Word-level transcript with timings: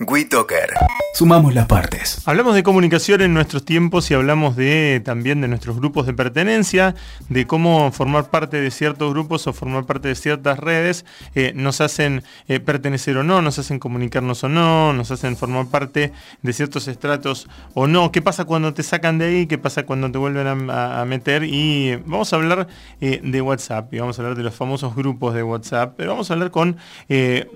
WeToker. 0.00 0.74
Sumamos 1.12 1.52
las 1.52 1.66
partes. 1.66 2.22
Hablamos 2.28 2.54
de 2.54 2.62
comunicación 2.62 3.20
en 3.20 3.34
nuestros 3.34 3.64
tiempos 3.64 4.08
y 4.12 4.14
hablamos 4.14 4.54
de 4.54 5.02
también 5.04 5.40
de 5.40 5.48
nuestros 5.48 5.74
grupos 5.74 6.06
de 6.06 6.14
pertenencia, 6.14 6.94
de 7.28 7.48
cómo 7.48 7.90
formar 7.90 8.30
parte 8.30 8.60
de 8.60 8.70
ciertos 8.70 9.12
grupos 9.12 9.48
o 9.48 9.52
formar 9.52 9.86
parte 9.86 10.06
de 10.06 10.14
ciertas 10.14 10.60
redes 10.60 11.04
eh, 11.34 11.52
nos 11.56 11.80
hacen 11.80 12.22
eh, 12.46 12.60
pertenecer 12.60 13.16
o 13.16 13.24
no, 13.24 13.42
nos 13.42 13.58
hacen 13.58 13.80
comunicarnos 13.80 14.44
o 14.44 14.48
no, 14.48 14.92
nos 14.92 15.10
hacen 15.10 15.36
formar 15.36 15.66
parte 15.66 16.12
de 16.42 16.52
ciertos 16.52 16.86
estratos 16.86 17.48
o 17.74 17.88
no. 17.88 18.12
¿Qué 18.12 18.22
pasa 18.22 18.44
cuando 18.44 18.72
te 18.74 18.84
sacan 18.84 19.18
de 19.18 19.24
ahí? 19.24 19.46
¿Qué 19.48 19.58
pasa 19.58 19.84
cuando 19.84 20.12
te 20.12 20.18
vuelven 20.18 20.70
a, 20.70 21.04
meter? 21.06 21.42
Y 21.42 21.96
vamos 22.06 22.32
a 22.32 22.36
hablar 22.36 22.68
eh, 23.00 23.20
de 23.24 23.40
WhatsApp 23.40 23.92
y 23.92 23.98
vamos 23.98 24.16
a 24.16 24.22
hablar 24.22 24.36
de 24.36 24.44
los 24.44 24.54
famosos 24.54 24.94
grupos 24.94 25.34
de 25.34 25.42
WhatsApp, 25.42 25.94
pero 25.96 26.12
vamos 26.12 26.30
a 26.30 26.34
hablar 26.34 26.52
con 26.52 26.76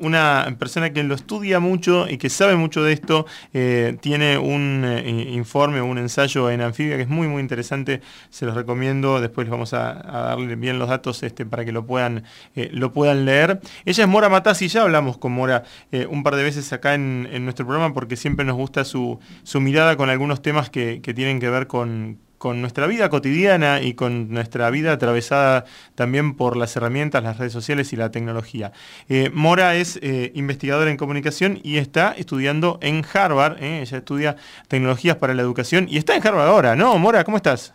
una 0.00 0.56
persona 0.58 0.92
que 0.92 1.04
lo 1.04 1.14
estudia 1.14 1.60
mucho 1.60 2.08
y 2.08 2.18
que 2.18 2.31
sabe 2.32 2.56
mucho 2.56 2.82
de 2.82 2.92
esto, 2.92 3.26
eh, 3.52 3.96
tiene 4.00 4.38
un 4.38 4.84
eh, 4.84 5.08
informe, 5.32 5.80
un 5.80 5.98
ensayo 5.98 6.50
en 6.50 6.60
Anfibia 6.60 6.96
que 6.96 7.02
es 7.02 7.08
muy 7.08 7.28
muy 7.28 7.40
interesante, 7.40 8.00
se 8.30 8.46
los 8.46 8.54
recomiendo, 8.54 9.20
después 9.20 9.48
vamos 9.48 9.72
a, 9.74 9.94
darle 9.94 10.56
bien 10.56 10.78
los 10.78 10.88
datos 10.88 11.22
este, 11.22 11.46
para 11.46 11.64
que 11.64 11.72
lo 11.72 11.86
puedan, 11.86 12.24
eh, 12.56 12.70
lo 12.72 12.92
puedan 12.92 13.24
leer. 13.24 13.60
Ella 13.84 14.04
es 14.04 14.10
Mora 14.10 14.28
Matasi, 14.28 14.68
ya 14.68 14.82
hablamos 14.82 15.18
con 15.18 15.32
Mora 15.32 15.64
un 16.08 16.22
par 16.22 16.36
de 16.36 16.42
veces 16.42 16.72
acá 16.72 16.94
en, 16.94 17.44
nuestro 17.44 17.66
programa 17.66 17.94
porque 17.94 18.16
siempre 18.16 18.44
nos 18.44 18.56
gusta 18.56 18.84
su, 18.84 19.18
mirada 19.54 19.96
con 19.96 20.10
algunos 20.10 20.42
temas 20.42 20.70
que 20.70 21.00
tienen 21.14 21.40
que 21.40 21.50
ver 21.50 21.66
con 21.66 22.18
con 22.42 22.60
nuestra 22.60 22.88
vida 22.88 23.08
cotidiana 23.08 23.80
y 23.80 23.94
con 23.94 24.32
nuestra 24.32 24.68
vida 24.68 24.90
atravesada 24.90 25.64
también 25.94 26.34
por 26.36 26.56
las 26.56 26.74
herramientas, 26.74 27.22
las 27.22 27.38
redes 27.38 27.52
sociales 27.52 27.92
y 27.92 27.96
la 27.96 28.10
tecnología. 28.10 28.72
Eh, 29.08 29.30
Mora 29.32 29.76
es 29.76 30.00
eh, 30.02 30.32
investigadora 30.34 30.90
en 30.90 30.96
comunicación 30.96 31.60
y 31.62 31.78
está 31.78 32.10
estudiando 32.10 32.80
en 32.82 33.04
Harvard. 33.14 33.62
Eh, 33.62 33.82
ella 33.82 33.98
estudia 33.98 34.34
tecnologías 34.66 35.18
para 35.18 35.34
la 35.34 35.42
educación 35.42 35.86
y 35.88 35.98
está 35.98 36.16
en 36.16 36.26
Harvard 36.26 36.48
ahora, 36.48 36.74
¿no? 36.74 36.98
Mora, 36.98 37.22
¿cómo 37.22 37.36
estás? 37.36 37.74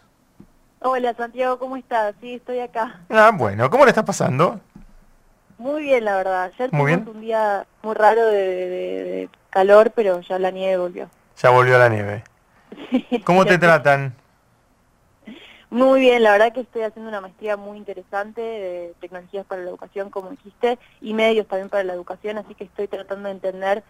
Hola 0.81 1.13
Santiago, 1.13 1.57
¿cómo 1.59 1.77
estás? 1.77 2.13
Sí, 2.19 2.33
estoy 2.33 2.59
acá. 2.59 2.99
Ah, 3.09 3.31
bueno, 3.33 3.69
¿cómo 3.69 3.85
le 3.85 3.91
estás 3.91 4.03
pasando? 4.03 4.59
Muy 5.57 5.83
bien, 5.83 6.03
la 6.03 6.17
verdad. 6.17 6.51
Ya 6.59 6.67
tuvimos 6.67 7.07
un 7.07 7.21
día 7.21 7.65
muy 7.83 7.95
raro 7.95 8.25
de, 8.25 9.29
calor, 9.49 9.93
pero 9.95 10.19
ya 10.19 10.37
la 10.37 10.51
nieve 10.51 10.75
volvió. 10.75 11.09
Ya 11.41 11.51
volvió 11.51 11.79
la 11.79 11.87
nieve. 11.87 12.25
¿Cómo 13.23 13.45
te 13.45 13.57
tratan? 13.57 14.26
Muy 15.69 15.99
bien, 15.99 16.23
la 16.23 16.31
verdad 16.31 16.53
que 16.53 16.61
estoy 16.61 16.83
haciendo 16.83 17.09
una 17.09 17.19
maestría 17.19 17.57
muy 17.57 17.77
interesante 17.77 18.41
de 18.41 18.93
tecnologías 19.01 19.45
para 19.45 19.61
la 19.63 19.69
educación, 19.69 20.09
como 20.09 20.29
dijiste, 20.29 20.79
y 21.01 21.13
medios 21.13 21.47
también 21.47 21.69
para 21.69 21.83
la 21.83 21.93
educación, 21.93 22.37
así 22.37 22.55
que 22.55 22.63
estoy 22.63 22.87
tratando 22.87 23.27
de 23.27 23.35
entender 23.35 23.83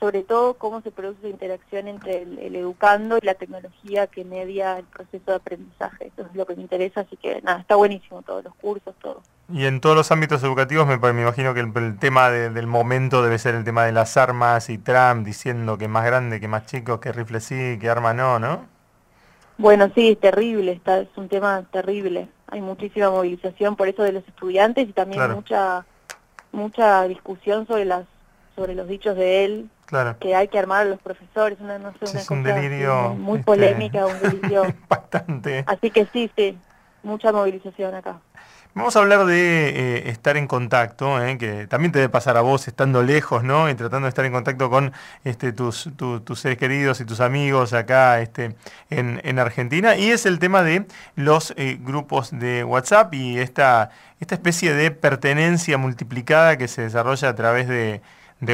sobre 0.00 0.22
todo 0.22 0.54
cómo 0.54 0.80
se 0.80 0.90
produce 0.90 1.22
la 1.24 1.28
interacción 1.28 1.86
entre 1.86 2.22
el, 2.22 2.56
educando 2.56 3.18
y 3.18 3.26
la 3.26 3.34
tecnología 3.34 4.06
que 4.06 4.24
media 4.24 4.78
el 4.78 4.86
proceso 4.86 5.24
de 5.26 5.34
aprendizaje. 5.34 6.06
Eso 6.06 6.26
es 6.26 6.34
lo 6.34 6.46
que 6.46 6.56
me 6.56 6.62
interesa, 6.62 7.02
así 7.02 7.18
que 7.18 7.42
nada, 7.42 7.60
está 7.60 7.76
buenísimo 7.76 8.22
todos 8.22 8.42
los 8.42 8.54
cursos, 8.54 8.94
todo. 9.02 9.22
Y 9.52 9.66
en 9.66 9.80
todos 9.82 9.94
los 9.94 10.10
ámbitos 10.10 10.42
educativos 10.42 10.86
me, 10.86 10.94
imagino 10.94 11.52
que 11.52 11.60
el, 11.60 11.98
tema 11.98 12.30
del 12.30 12.66
momento 12.66 13.22
debe 13.22 13.38
ser 13.38 13.54
el 13.54 13.64
tema 13.64 13.84
de 13.84 13.92
las 13.92 14.16
armas 14.16 14.70
y 14.70 14.78
Trump 14.78 15.26
diciendo 15.26 15.76
que 15.76 15.86
más 15.86 16.06
grande, 16.06 16.40
que 16.40 16.48
más 16.48 16.64
chico, 16.64 16.98
que 16.98 17.12
rifle 17.12 17.40
sí, 17.40 17.78
que 17.78 17.90
arma 17.90 18.14
no, 18.14 18.38
¿no? 18.38 18.79
Bueno, 19.60 19.90
sí, 19.94 20.08
es 20.12 20.18
terrible, 20.18 20.72
está, 20.72 21.00
es 21.00 21.08
un 21.16 21.28
tema 21.28 21.64
terrible. 21.70 22.28
Hay 22.46 22.62
muchísima 22.62 23.10
movilización 23.10 23.76
por 23.76 23.88
eso 23.88 24.02
de 24.02 24.12
los 24.12 24.26
estudiantes 24.26 24.88
y 24.88 24.92
también 24.92 25.30
mucha 25.32 25.84
mucha 26.50 27.06
discusión 27.06 27.66
sobre 27.66 27.84
las 27.84 28.06
sobre 28.56 28.74
los 28.74 28.88
dichos 28.88 29.16
de 29.16 29.44
él, 29.44 29.70
que 30.18 30.34
hay 30.34 30.48
que 30.48 30.58
armar 30.58 30.82
a 30.82 30.84
los 30.88 30.98
profesores, 31.00 31.58
una, 31.60 31.78
no 31.78 31.92
sé, 31.92 32.10
una 32.10 32.20
es 32.20 32.30
un 32.30 32.42
delirio 32.42 33.14
muy 33.14 33.40
este, 33.40 33.44
polémica, 33.44 34.06
un 34.06 34.18
delirio. 34.20 34.62
Bastante. 34.88 35.64
Así 35.66 35.90
que 35.90 36.06
sí, 36.06 36.30
sí, 36.36 36.58
mucha 37.02 37.30
movilización 37.30 37.94
acá. 37.94 38.18
Vamos 38.72 38.94
a 38.94 39.00
hablar 39.00 39.26
de 39.26 39.68
eh, 39.68 40.10
estar 40.10 40.36
en 40.36 40.46
contacto, 40.46 41.20
eh, 41.20 41.38
que 41.38 41.66
también 41.66 41.90
te 41.90 41.98
debe 41.98 42.08
pasar 42.08 42.36
a 42.36 42.40
vos 42.40 42.68
estando 42.68 43.02
lejos, 43.02 43.42
¿no? 43.42 43.68
Y 43.68 43.74
tratando 43.74 44.04
de 44.06 44.10
estar 44.10 44.24
en 44.24 44.30
contacto 44.30 44.70
con 44.70 44.92
este, 45.24 45.52
tus, 45.52 45.90
seres 46.36 46.56
queridos 46.56 47.00
y 47.00 47.04
tus 47.04 47.18
amigos 47.18 47.72
acá 47.72 48.20
este, 48.20 48.54
en, 48.88 49.38
Argentina. 49.40 49.96
Y 49.96 50.10
es 50.10 50.24
el 50.24 50.38
tema 50.38 50.62
de 50.62 50.86
los 51.16 51.52
eh, 51.56 51.78
grupos 51.80 52.30
de 52.30 52.62
WhatsApp 52.62 53.12
y 53.14 53.38
esta, 53.40 53.90
especie 54.20 54.72
de 54.72 54.92
pertenencia 54.92 55.76
multiplicada 55.76 56.56
que 56.56 56.68
se 56.68 56.82
desarrolla 56.82 57.28
a 57.28 57.34
través 57.34 57.66
de, 57.66 58.02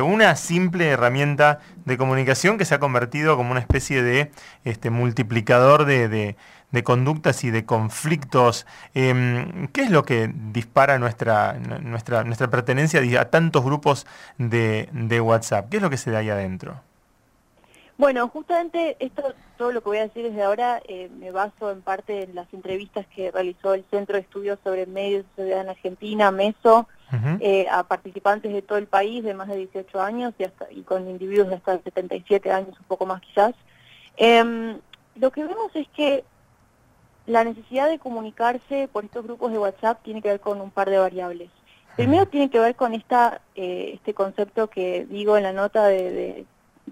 una 0.03 0.34
simple 0.34 0.88
herramienta 0.88 1.60
de 1.84 1.99
comunicación 1.99 2.56
que 2.56 2.65
se 2.65 2.75
ha 2.75 2.81
convertido 2.81 3.37
como 3.37 3.50
una 3.50 3.60
especie 3.60 4.03
de 4.03 4.31
este, 4.65 4.88
multiplicador 4.91 5.84
de 5.84 6.37
conductas 6.84 7.44
y 7.44 7.50
de 7.50 7.65
conflictos. 7.65 8.66
Em, 8.94 9.69
¿Qué 9.69 9.82
es 9.82 9.91
lo 9.91 10.04
que 10.04 10.31
dispara 10.53 10.99
nuestra, 10.99 11.54
nuestra, 11.54 12.25
nuestra 12.25 12.49
pertenencia 12.49 13.00
a 13.21 13.31
tantos 13.31 13.65
grupos 13.65 14.06
de, 14.38 14.88
de 14.93 15.21
WhatsApp? 15.21 15.69
¿Qué 15.71 15.78
es 15.78 15.82
lo 15.82 15.91
que 15.91 15.97
se 15.97 16.10
da 16.10 16.19
ahí 16.19 16.31
adentro? 16.31 16.81
Bueno, 17.99 18.28
justamente 18.28 18.97
esto, 18.99 19.34
todo 19.56 19.72
lo 19.72 19.81
que 19.81 19.88
voy 19.88 19.99
a 19.99 20.03
decir 20.03 20.22
desde 20.22 20.43
ahora, 20.43 20.82
eh, 20.87 21.09
me 21.19 21.31
baso 21.31 21.71
en 21.71 21.81
parte 21.81 22.25
en 22.25 22.34
las 22.34 22.53
entrevistas 22.53 23.06
que 23.06 23.31
realizó 23.31 23.72
el 23.72 23.84
Centro 23.91 24.16
de 24.16 24.21
Estudios 24.21 24.59
sobre 24.62 24.84
Medios 24.84 25.25
de 25.25 25.43
Sociedad 25.43 25.62
en 25.62 25.69
Argentina, 25.71 26.31
MESO, 26.31 26.88
eh, 27.41 27.66
a 27.71 27.84
participantes 27.84 28.53
de 28.53 28.62
todo 28.62 28.78
el 28.78 28.87
país 28.87 29.25
de 29.25 29.32
más 29.32 29.49
de 29.49 29.56
18 29.56 30.00
años 30.00 30.34
y, 30.38 30.44
hasta, 30.44 30.71
y 30.71 30.82
con 30.82 31.09
individuos 31.09 31.49
de 31.49 31.55
hasta 31.55 31.78
77 31.78 32.50
años, 32.50 32.78
un 32.78 32.87
poco 32.87 33.06
más 33.06 33.22
quizás. 33.22 33.55
Em, 34.16 34.78
lo 35.15 35.31
que 35.31 35.44
vemos 35.44 35.75
es 35.75 35.88
que 35.97 36.25
la 37.26 37.44
necesidad 37.44 37.88
de 37.88 37.98
comunicarse 37.98 38.88
por 38.92 39.04
estos 39.04 39.25
grupos 39.25 39.53
de 39.53 39.59
WhatsApp 39.59 40.03
tiene 40.03 40.22
que 40.22 40.28
ver 40.28 40.41
con 40.41 40.60
un 40.60 40.70
par 40.70 40.91
de 40.91 40.98
variables. 40.98 41.50
Primero 41.97 42.26
tiene 42.26 42.50
que 42.50 42.60
ver 42.60 42.76
con 42.76 42.94
esta, 42.94 43.41
eh, 43.54 43.92
este 43.94 44.12
concepto 44.12 44.69
que 44.69 45.06
digo 45.06 45.37
en 45.37 45.42
la 45.42 45.53
nota 45.53 45.87
de, 45.87 46.47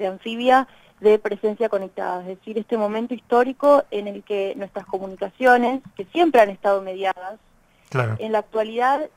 Anfibia 0.04 0.66
de 1.00 1.18
presencia 1.18 1.68
conectada, 1.68 2.22
es 2.22 2.26
decir, 2.38 2.58
este 2.58 2.78
momento 2.78 3.14
histórico 3.14 3.84
en 3.90 4.08
el 4.08 4.22
que 4.24 4.54
nuestras 4.56 4.86
comunicaciones, 4.86 5.82
que 5.96 6.06
siempre 6.06 6.40
han 6.40 6.50
estado 6.50 6.80
mediadas, 6.80 7.38
en 8.18 8.32
la 8.32 8.38
actualidad, 8.38 9.08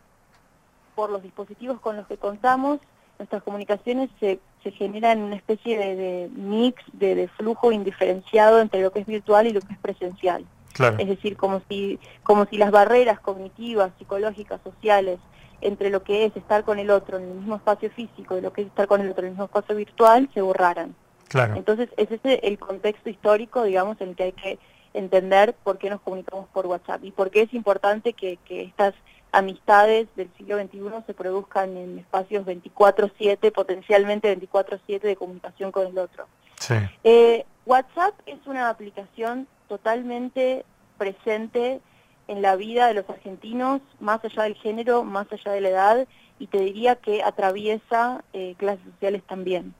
por 0.94 1.09
los 1.09 1.23
dispositivos 1.23 1.79
con 1.79 1.95
los 1.95 2.05
que 2.05 2.17
contamos, 2.17 2.79
nuestras 3.17 3.41
comunicaciones 3.41 4.09
se, 4.19 4.39
se 4.63 4.72
generan 4.72 5.19
una 5.19 5.35
especie 5.35 5.78
de, 5.78 6.29
mix, 6.35 6.84
de 6.94 7.28
flujo 7.38 7.72
indiferenciado 7.72 8.59
entre 8.59 8.81
lo 8.81 8.91
que 8.91 8.99
es 8.99 9.07
virtual 9.07 9.47
y 9.47 9.53
lo 9.53 9.61
que 9.61 9.73
es 9.73 9.79
presencial. 9.79 10.45
Es 10.80 11.08
decir, 11.08 11.38
como 11.38 11.62
si, 11.70 12.00
como 12.24 12.46
si 12.46 12.58
las 12.58 12.72
barreras 12.72 13.20
cognitivas, 13.20 13.92
psicológicas, 13.98 14.62
sociales, 14.64 15.20
entre 15.62 15.90
lo 15.90 16.04
que 16.04 16.26
es 16.26 16.36
estar 16.36 16.64
con 16.64 16.80
el 16.80 16.90
otro 16.92 17.18
en 17.18 17.24
el 17.24 17.34
mismo 17.36 17.56
espacio 17.56 17.90
físico 17.92 18.38
y 18.38 18.42
lo 18.42 18.54
que 18.54 18.62
es 18.62 18.68
estar 18.68 18.88
con 18.88 19.02
el 19.02 19.10
otro 19.10 19.22
en 19.22 19.28
el 19.28 19.32
mismo 19.32 19.46
espacio 19.46 19.76
virtual, 19.76 20.30
se 20.34 20.42
borraran. 20.42 20.96
Claro. 21.28 21.56
Entonces, 21.56 21.90
ese 21.98 22.20
es 22.24 22.40
el 22.44 22.58
contexto 22.60 23.10
histórico, 23.10 23.64
digamos, 23.64 24.00
en 24.02 24.10
el 24.10 24.16
que 24.16 24.24
hay 24.24 24.32
que 24.34 24.60
entender 24.94 25.54
por 25.64 25.78
qué 25.78 25.90
nos 25.90 26.02
comunicamos 26.02 26.48
por 26.50 26.66
WhatsApp 26.68 27.04
y 27.04 27.12
por 27.12 27.32
qué 27.32 27.42
es 27.42 27.54
importante 27.54 28.14
que, 28.14 28.40
estas 28.50 28.94
amistades 29.34 30.08
del 30.16 30.30
siglo 30.38 30.58
XXI 30.58 30.80
se 31.06 31.14
produzcan 31.14 31.76
en 31.76 32.00
espacios 32.00 32.46
24-7, 32.46 33.52
potencialmente 33.52 34.36
24-7 34.40 35.02
de 35.02 35.16
comunicación 35.16 35.72
con 35.72 35.86
el 35.88 35.98
otro. 35.98 36.28
Sí. 36.59 36.76
Eh, 37.04 37.46
WhatsApp 37.67 38.13
es 38.25 38.39
una 38.45 38.69
aplicación 38.69 39.45
totalmente 39.67 40.63
presente 40.97 41.81
en 42.29 42.41
la 42.41 42.55
vida 42.55 42.88
de 42.88 42.94
los 42.94 43.09
argentinos, 43.09 43.81
más 44.00 44.23
allá 44.23 44.44
del 44.44 44.55
género, 44.55 45.03
más 45.03 45.28
allá 45.33 45.51
de 45.51 45.59
la 45.59 45.69
edad, 45.69 46.07
y 46.39 46.47
te 46.47 46.59
diría 46.59 46.95
que 46.95 47.23
atraviesa 47.23 48.23
eh, 48.31 48.55
clases 48.57 48.85
sociales 48.85 49.22
también. 49.28 49.73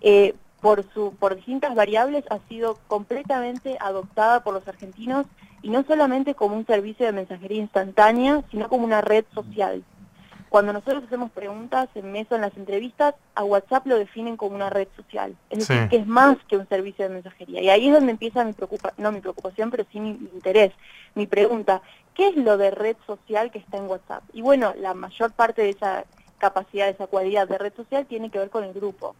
Eh, 0.00 0.34
por, 0.62 0.90
su, 0.94 1.14
por 1.14 1.36
distintas 1.36 1.74
variables 1.74 2.24
ha 2.30 2.38
sido 2.48 2.78
completamente 2.88 3.76
adoptada 3.80 4.42
por 4.42 4.54
los 4.54 4.66
argentinos 4.66 5.26
y 5.60 5.68
no 5.68 5.84
solamente 5.84 6.34
como 6.34 6.56
un 6.56 6.64
servicio 6.64 7.04
de 7.04 7.12
mensajería 7.12 7.60
instantánea, 7.60 8.44
sino 8.50 8.70
como 8.70 8.86
una 8.86 9.02
red 9.02 9.26
social. 9.34 9.84
Cuando 10.48 10.72
nosotros 10.72 11.04
hacemos 11.04 11.30
preguntas 11.32 11.88
en 11.94 12.12
Meso, 12.12 12.36
en 12.36 12.42
las 12.42 12.56
entrevistas, 12.56 13.14
a 13.34 13.44
WhatsApp 13.44 13.86
lo 13.86 13.98
definen 13.98 14.36
como 14.36 14.54
una 14.54 14.70
red 14.70 14.88
social. 14.96 15.36
Es 15.50 15.66
decir, 15.66 15.88
que 15.88 15.96
es 15.96 16.06
más 16.06 16.36
que 16.48 16.56
un 16.56 16.68
servicio 16.68 17.08
de 17.08 17.14
mensajería. 17.14 17.62
Y 17.62 17.68
ahí 17.68 17.88
es 17.88 17.92
donde 17.92 18.12
empieza 18.12 18.44
mi 18.44 18.52
preocupación, 18.52 19.02
no 19.02 19.12
mi 19.12 19.20
preocupación, 19.20 19.70
pero 19.70 19.84
sí 19.90 19.98
mi, 19.98 20.10
interés, 20.10 20.72
mi 21.14 21.26
pregunta. 21.26 21.82
¿Qué 22.14 22.28
es 22.28 22.36
lo 22.36 22.56
de 22.56 22.70
red 22.70 22.96
social 23.06 23.50
que 23.50 23.58
está 23.58 23.76
en 23.76 23.88
WhatsApp? 23.88 24.22
Y 24.32 24.42
bueno, 24.42 24.72
la 24.78 24.94
mayor 24.94 25.32
parte 25.32 25.62
de 25.62 25.70
esa 25.70 26.04
capacidad, 26.38 26.86
de 26.86 26.92
esa 26.92 27.06
cualidad 27.06 27.48
de 27.48 27.58
red 27.58 27.74
social 27.74 28.06
tiene 28.06 28.30
que 28.30 28.38
ver 28.38 28.50
con 28.50 28.64
el 28.64 28.72
grupo. 28.72 29.16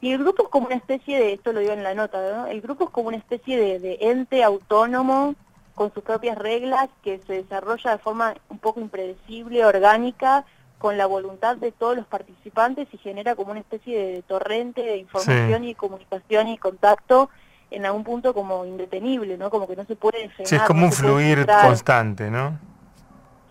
Y 0.00 0.12
el 0.12 0.18
grupo 0.18 0.44
es 0.44 0.48
como 0.48 0.66
una 0.66 0.76
especie 0.76 1.18
de, 1.18 1.34
esto 1.34 1.52
lo 1.52 1.60
digo 1.60 1.72
en 1.72 1.82
la 1.82 1.94
nota, 1.94 2.22
¿no? 2.34 2.46
el 2.46 2.62
grupo 2.62 2.84
es 2.84 2.90
como 2.90 3.08
una 3.08 3.18
especie 3.18 3.58
de, 3.58 3.78
de 3.78 3.98
ente 4.00 4.42
autónomo 4.42 5.34
con 5.74 5.92
sus 5.92 6.02
propias 6.02 6.38
reglas 6.38 6.88
que 7.02 7.20
se 7.26 7.34
desarrolla 7.34 7.92
de 7.92 7.98
forma 7.98 8.34
un 8.48 8.58
poco 8.58 8.80
impredecible, 8.80 9.64
orgánica, 9.64 10.44
con 10.80 10.96
la 10.96 11.04
voluntad 11.04 11.58
de 11.58 11.72
todos 11.72 11.94
los 11.94 12.06
participantes 12.06 12.88
y 12.90 12.96
genera 12.96 13.34
como 13.34 13.50
una 13.50 13.60
especie 13.60 13.98
de 13.98 14.22
torrente 14.22 14.82
de 14.82 14.96
información 14.96 15.62
y 15.62 15.74
comunicación 15.74 16.48
y 16.48 16.56
contacto 16.56 17.28
en 17.70 17.84
algún 17.84 18.02
punto 18.02 18.32
como 18.32 18.64
indetenible, 18.64 19.36
¿no? 19.36 19.50
Como 19.50 19.68
que 19.68 19.76
no 19.76 19.84
se 19.84 19.94
puede 19.94 20.30
frenar. 20.30 20.46
Sí, 20.46 20.56
es 20.56 20.62
como 20.62 20.86
un 20.86 20.92
fluir 20.92 21.46
constante, 21.46 22.30
¿no? 22.30 22.58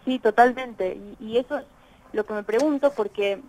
Sí, 0.05 0.17
totalmente. 0.17 0.99
Y, 1.19 1.37
eso 1.37 1.59
es 1.59 1.65
lo 2.13 2.25
que 2.25 2.33
me 2.33 2.41
pregunto 2.41 2.93
porque 2.93 3.39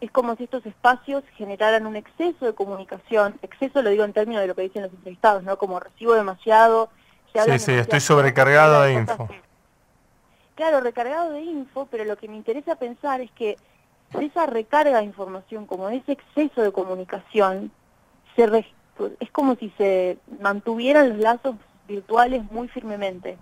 es 0.00 0.10
como 0.10 0.34
si 0.36 0.44
estos 0.44 0.64
espacios 0.64 1.22
generaran 1.36 1.86
un 1.86 1.96
exceso 1.96 2.46
de 2.46 2.54
comunicación, 2.54 3.38
exceso 3.42 3.82
lo 3.82 3.90
digo 3.90 4.04
en 4.04 4.14
términos 4.14 4.40
de 4.40 4.48
lo 4.48 4.54
que 4.54 4.62
dicen 4.62 4.84
los 4.84 4.92
entrevistados, 4.92 5.42
¿no? 5.42 5.58
Como 5.58 5.78
recibo 5.78 6.14
demasiado, 6.14 6.88
Sí, 7.34 7.58
sí, 7.58 7.72
estoy 7.72 8.00
sobrecargado 8.00 8.82
de 8.82 8.94
info. 8.94 9.28
Claro, 10.62 10.80
recargado 10.80 11.32
de 11.32 11.40
info, 11.40 11.88
pero 11.90 12.04
lo 12.04 12.16
que 12.16 12.28
me 12.28 12.36
interesa 12.36 12.76
pensar 12.76 13.20
es 13.20 13.32
que 13.32 13.56
esa 14.20 14.46
recarga 14.46 14.98
de 14.98 15.04
información, 15.04 15.66
como 15.66 15.88
ese 15.88 16.12
exceso 16.12 16.62
de 16.62 16.70
comunicación, 16.70 17.72
se 18.36 18.44
es 19.18 19.30
como 19.32 19.56
si 19.56 19.72
se 19.76 20.18
mantuvieran 20.40 21.08
los 21.08 21.18
lazos 21.18 21.56
virtuales 21.88 22.48
muy 22.52 22.68
firmemente. 22.68 23.38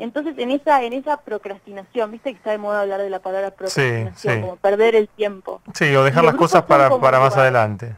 Entonces, 0.00 0.34
en 0.38 0.50
esa 0.50 0.82
en 0.82 0.92
esa 0.94 1.18
procrastinación, 1.18 2.10
viste 2.10 2.32
que 2.32 2.38
está 2.38 2.50
de 2.50 2.58
moda 2.58 2.80
hablar 2.80 3.00
de 3.00 3.10
la 3.10 3.20
palabra 3.20 3.52
procrastinación, 3.52 4.40
como 4.40 4.56
perder 4.56 4.96
el 4.96 5.06
tiempo. 5.06 5.60
Sí, 5.72 5.94
o 5.94 6.02
dejar 6.02 6.24
las 6.24 6.34
cosas 6.34 6.64
para, 6.64 6.90
para 6.98 7.20
más 7.20 7.36
adelante. 7.36 7.94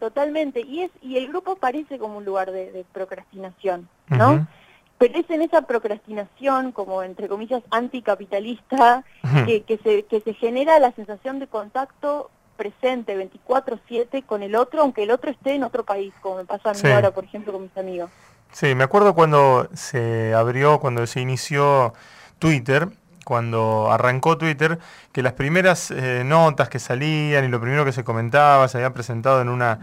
Totalmente, 0.00 0.62
y 0.62 0.82
es 0.82 0.90
y 1.00 1.16
el 1.16 1.28
grupo 1.28 1.54
parece 1.54 1.96
como 1.98 2.18
un 2.18 2.24
lugar 2.24 2.50
de, 2.50 2.84
procrastinación, 2.92 3.88
¿no? 4.08 4.48
Pero 4.98 5.18
es 5.18 5.28
en 5.28 5.42
esa 5.42 5.62
procrastinación, 5.62 6.72
como 6.72 7.02
entre 7.02 7.28
comillas, 7.28 7.62
anticapitalista, 7.70 9.04
que, 9.44 9.62
que, 9.62 9.78
se, 9.78 10.04
que 10.04 10.20
se 10.20 10.32
genera 10.34 10.78
la 10.78 10.92
sensación 10.92 11.38
de 11.38 11.46
contacto 11.46 12.30
presente 12.56 13.16
24/7 13.16 14.24
con 14.24 14.42
el 14.42 14.54
otro, 14.54 14.82
aunque 14.82 15.02
el 15.02 15.10
otro 15.10 15.30
esté 15.30 15.54
en 15.54 15.64
otro 15.64 15.84
país, 15.84 16.12
como 16.20 16.36
me 16.36 16.44
pasa 16.44 16.70
a 16.70 16.72
mí 16.72 16.90
ahora, 16.90 17.10
por 17.10 17.24
ejemplo, 17.24 17.52
con 17.52 17.62
mis 17.62 17.76
amigos. 17.76 18.10
Sí, 18.52 18.74
me 18.74 18.84
acuerdo 18.84 19.14
cuando 19.14 19.68
se 19.74 20.32
abrió, 20.34 20.80
cuando 20.80 21.06
se 21.06 21.20
inició 21.20 21.92
Twitter, 22.38 22.88
cuando 23.24 23.90
arrancó 23.90 24.38
Twitter, 24.38 24.78
que 25.12 25.22
las 25.22 25.34
primeras 25.34 25.90
eh, 25.90 26.22
notas 26.24 26.68
que 26.68 26.78
salían 26.78 27.44
y 27.44 27.48
lo 27.48 27.60
primero 27.60 27.84
que 27.84 27.92
se 27.92 28.04
comentaba 28.04 28.68
se 28.68 28.78
había 28.78 28.92
presentado 28.92 29.42
en 29.42 29.48
una 29.48 29.80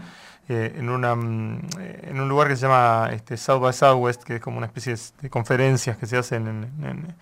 eh, 0.48 0.74
en, 0.76 0.90
una, 0.90 1.14
mm, 1.14 1.68
en 2.02 2.20
un 2.20 2.28
lugar 2.28 2.48
que 2.48 2.56
se 2.56 2.62
llama 2.62 3.10
este, 3.12 3.36
South 3.36 3.60
by 3.60 3.72
Southwest, 3.72 4.22
que 4.22 4.36
es 4.36 4.40
como 4.40 4.58
una 4.58 4.66
especie 4.66 4.96
de 5.20 5.30
conferencias 5.30 5.96
que 5.96 6.06
se 6.06 6.16
hacen 6.16 6.46
en 6.46 7.14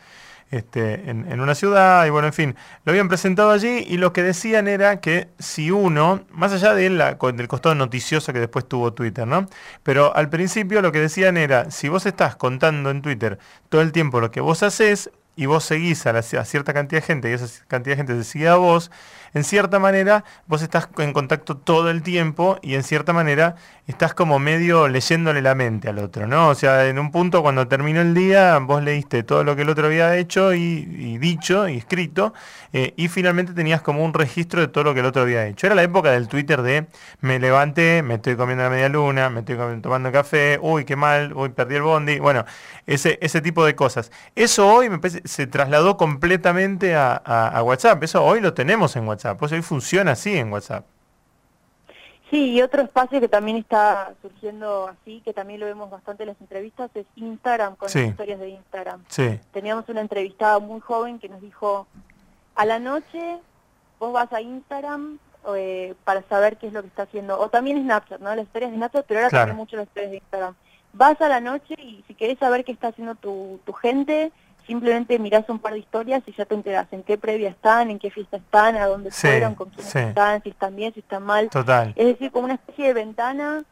este, 0.53 1.09
en, 1.09 1.41
una 1.41 1.55
ciudad 1.55 2.05
y 2.05 2.11
bueno, 2.11 2.29
en 2.29 2.35
fin, 2.35 2.57
lo 2.85 2.93
habían 2.93 3.09
presentado 3.09 3.51
allí 3.51 3.87
y 3.89 3.97
lo 3.97 4.13
que 4.13 4.23
decían 4.23 4.69
era 4.69 5.01
que 5.01 5.29
si 5.39 5.71
uno, 5.71 6.27
más 6.31 6.53
allá 6.53 6.75
de 6.75 6.91
del 6.91 7.49
costado 7.49 7.75
noticioso 7.75 8.35
que 8.35 8.39
después 8.39 8.69
tuvo 8.69 8.93
Twitter, 8.93 9.27
¿no? 9.27 9.47
Pero 9.83 10.15
al 10.15 10.29
principio 10.29 10.83
lo 10.83 10.93
que 10.93 11.01
decían 11.01 11.39
era, 11.39 11.71
si 11.71 11.89
vos 11.89 12.05
estás 12.05 12.37
contando 12.37 12.91
en 12.91 13.01
Twitter 13.01 13.39
todo 13.71 13.81
el 13.81 13.93
tiempo 13.93 14.21
lo 14.21 14.31
que 14.31 14.43
vos 14.43 14.63
haces 14.63 15.11
y 15.37 15.47
vos 15.47 15.65
seguís 15.65 16.07
a, 16.07 16.11
a 16.11 16.23
cierta 16.23 16.75
cantidad 16.75 17.01
de 17.01 17.07
gente 17.07 17.31
y 17.31 17.33
esa 17.33 17.65
cantidad 17.67 17.95
de 17.95 18.05
gente 18.05 18.15
te 18.15 18.25
sigue 18.25 18.49
a 18.49 18.57
vos, 18.57 18.91
en 19.35 19.45
cierta 19.45 19.79
manera 19.79 20.25
vos 20.47 20.63
estás 20.63 20.89
en 20.99 21.13
contacto 21.13 21.57
todo 21.57 21.91
el 21.91 22.03
tiempo 22.03 22.59
y 22.63 22.75
en 22.75 22.83
cierta 22.83 23.13
manera 23.13 23.57
estás 23.87 24.15
como 24.15 24.39
medio 24.39 24.89
leyéndole 24.89 25.43
la 25.43 25.55
mente 25.55 25.89
al 25.89 25.99
otro, 25.99 26.27
¿no? 26.27 26.49
O 26.49 26.55
sea, 26.55 26.87
en 26.87 26.99
un 26.99 27.11
punto 27.11 27.43
cuando 27.43 27.67
terminó 27.67 28.01
el 28.01 28.15
día 28.15 28.59
vos 28.59 28.83
leíste 28.83 29.23
todo 29.23 29.43
lo 29.43 29.57
que 29.57 29.63
el 29.63 29.69
otro 29.71 29.87
había 29.87 30.17
hecho 30.17 30.55
y, 30.55 31.19
dicho 31.19 31.69
y 31.69 31.79
escrito 31.79 32.33
eh, 32.73 32.95
y 32.97 33.09
finalmente 33.09 33.53
tenías 33.53 33.83
como 33.83 34.05
un 34.05 34.15
registro 34.15 34.61
de 34.61 34.69
todo 34.69 34.85
lo 34.85 34.95
que 34.95 35.01
el 35.01 35.07
otro 35.07 35.23
había 35.23 35.47
hecho. 35.47 35.67
Era 35.67 35.75
la 35.75 35.83
época 35.83 36.11
del 36.11 36.29
Twitter 36.29 36.63
de 36.63 36.87
me 37.21 37.39
levanté, 37.39 38.03
me 38.03 38.15
estoy 38.15 38.37
comiendo 38.37 38.65
la 38.65 38.71
media 38.71 38.89
luna, 38.89 39.31
me 39.31 39.41
estoy 39.41 39.57
tomando 39.81 40.13
café, 40.13 40.59
uy, 40.61 40.85
qué 40.85 40.97
mal, 40.97 41.33
uy, 41.35 41.51
perdí 41.51 41.77
el 41.77 41.83
bondi, 41.83 42.19
bueno, 42.19 42.45
ese, 42.87 43.19
ese 43.23 43.41
tipo 43.41 43.65
de 43.65 43.75
cosas. 43.75 44.13
Eso 44.37 44.69
hoy 44.69 44.89
me 44.89 44.99
se 45.25 45.47
trasladó 45.47 45.97
completamente 45.97 46.95
a 46.95 47.63
WhatsApp, 47.65 48.03
eso 48.03 48.25
hoy 48.25 48.41
lo 48.41 48.55
tenemos 48.55 48.95
en 48.97 49.07
WhatsApp. 49.07 49.22
Pues 49.39 49.53
hoy 49.53 49.63
funciona 49.63 50.13
así 50.13 50.37
en 50.37 50.53
WhatsApp. 50.53 50.85
Sí, 52.31 52.53
y 52.53 52.63
otro 52.63 52.81
espacio 52.81 53.21
que 53.21 53.29
también 53.29 53.59
está 53.59 54.15
surgiendo 54.23 54.89
así, 54.89 55.21
que 55.21 55.35
también 55.35 55.61
lo 55.61 55.67
vemos 55.67 55.91
bastante 55.91 56.23
en 56.23 56.31
las 56.31 56.41
entrevistas, 56.41 56.91
es 56.95 57.05
Instagram, 57.15 57.77
con 57.77 57.89
las 57.93 57.95
historias 57.95 58.41
de 58.41 58.49
Instagram. 58.49 59.05
Sí. 59.09 59.39
Teníamos 59.53 59.87
una 59.91 60.01
entrevistada 60.01 60.59
muy 60.59 60.81
joven 60.81 61.19
que 61.19 61.29
nos 61.29 61.43
dijo, 61.43 61.87
a 62.55 62.65
la 62.65 62.79
noche 62.79 63.39
vos 63.99 64.15
vas 64.15 64.33
a 64.33 64.41
Instagram 64.41 65.19
eh, 65.55 65.95
para 66.05 66.23
saber 66.23 66.57
qué 66.57 66.69
es 66.69 66.73
lo 66.73 66.81
que 66.81 66.89
está 66.89 67.03
haciendo, 67.03 67.39
o 67.39 67.51
también 67.51 67.83
Snapchat, 67.83 68.21
¿no? 68.21 68.35
Las 68.35 68.47
historias 68.47 68.71
de 68.71 68.79
Snapchat, 68.79 69.05
pero 69.07 69.21
ahora 69.21 69.31
también 69.31 69.57
mucho 69.57 69.77
las 69.77 69.89
historias 69.89 70.13
de 70.13 70.17
Instagram. 70.17 70.55
Vas 70.95 71.21
a 71.21 71.29
la 71.29 71.41
noche 71.41 71.75
y 71.79 72.03
si 72.09 72.15
querés 72.15 72.39
saber 72.39 72.65
qué 72.65 72.73
está 72.73 72.89
haciendo 72.89 73.15
tu, 73.15 73.61
tu 73.67 73.75
gente, 73.75 74.33
simplemente 74.67 75.19
mirás 75.19 75.49
un 75.49 75.59
par 75.59 75.73
de 75.73 75.81
historias 75.81 76.23
y 76.27 76.33
ya 76.33 76.45
te 76.45 76.55
enteras 76.55 76.87
en 76.93 77.03
qué 77.03 77.19
previa 77.19 77.51
están, 77.51 77.91
en 77.91 77.99
qué 77.99 78.11
fiesta 78.11 78.37
están, 78.37 78.77
a 78.77 78.87
dónde 78.87 79.11
fueron, 79.11 79.55
con 79.55 79.71
quiénes 79.71 79.95
están, 79.95 80.43
si 80.43 80.51
están 80.51 80.77
bien, 80.77 80.93
si 80.95 81.01
están 81.01 81.23
mal. 81.23 81.49
Total. 81.51 81.93
Es 81.97 82.07
decir, 82.07 82.31
como 82.31 82.45
una 82.45 82.55
especie 82.55 82.87
de 82.89 82.95
ventana, 82.95 83.65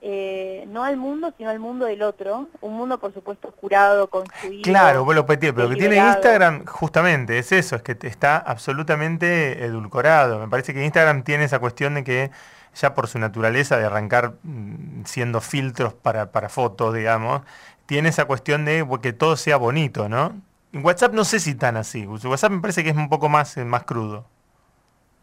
eh, 0.00 0.64
no 0.68 0.84
al 0.84 0.96
mundo, 0.96 1.32
sino 1.36 1.50
al 1.50 1.58
mundo 1.58 1.86
del 1.86 2.02
otro. 2.02 2.48
Un 2.60 2.76
mundo, 2.76 2.98
por 2.98 3.12
supuesto, 3.12 3.50
curado, 3.50 4.08
construido. 4.08 4.62
Claro, 4.62 5.04
vos 5.04 5.14
lo 5.14 5.26
pero 5.26 5.52
lo 5.52 5.68
que 5.68 5.76
tiene 5.76 5.96
Instagram 5.96 6.66
justamente 6.66 7.38
es 7.38 7.50
eso, 7.52 7.76
es 7.76 7.82
que 7.82 7.96
está 8.02 8.36
absolutamente 8.38 9.64
edulcorado. 9.64 10.38
Me 10.38 10.48
parece 10.48 10.72
que 10.72 10.84
Instagram 10.84 11.24
tiene 11.24 11.44
esa 11.44 11.58
cuestión 11.58 11.94
de 11.94 12.04
que 12.04 12.30
ya 12.74 12.94
por 12.94 13.08
su 13.08 13.18
naturaleza 13.18 13.76
de 13.76 13.86
arrancar 13.86 14.34
mm, 14.42 15.04
siendo 15.04 15.40
filtros 15.40 15.94
para, 15.94 16.30
para 16.30 16.48
fotos, 16.48 16.94
digamos, 16.94 17.42
tiene 17.88 18.10
esa 18.10 18.26
cuestión 18.26 18.66
de 18.66 18.86
que 19.00 19.14
todo 19.14 19.34
sea 19.36 19.56
bonito, 19.56 20.10
¿no? 20.10 20.34
En 20.74 20.84
WhatsApp 20.84 21.14
no 21.14 21.24
sé 21.24 21.40
si 21.40 21.54
tan 21.54 21.78
así. 21.78 22.06
WhatsApp 22.06 22.52
me 22.52 22.60
parece 22.60 22.84
que 22.84 22.90
es 22.90 22.96
un 22.96 23.08
poco 23.08 23.30
más, 23.30 23.56
eh, 23.56 23.64
más 23.64 23.84
crudo. 23.84 24.26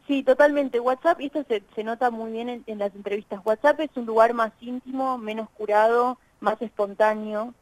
Sí, 0.08 0.24
totalmente. 0.24 0.80
WhatsApp, 0.80 1.22
y 1.22 1.28
esto 1.28 1.46
se, 1.48 1.84
nota 1.84 2.10
muy 2.10 2.32
bien 2.32 2.64
en, 2.66 2.80
las 2.80 2.96
entrevistas, 2.96 3.40
WhatsApp 3.46 3.82
es 3.82 3.92
un 3.96 4.08
lugar 4.08 4.34
más 4.34 4.52
íntimo, 4.62 5.20
menos 5.20 5.48
curado, 5.52 6.18
más 6.40 6.60
espontáneo, 6.60 7.54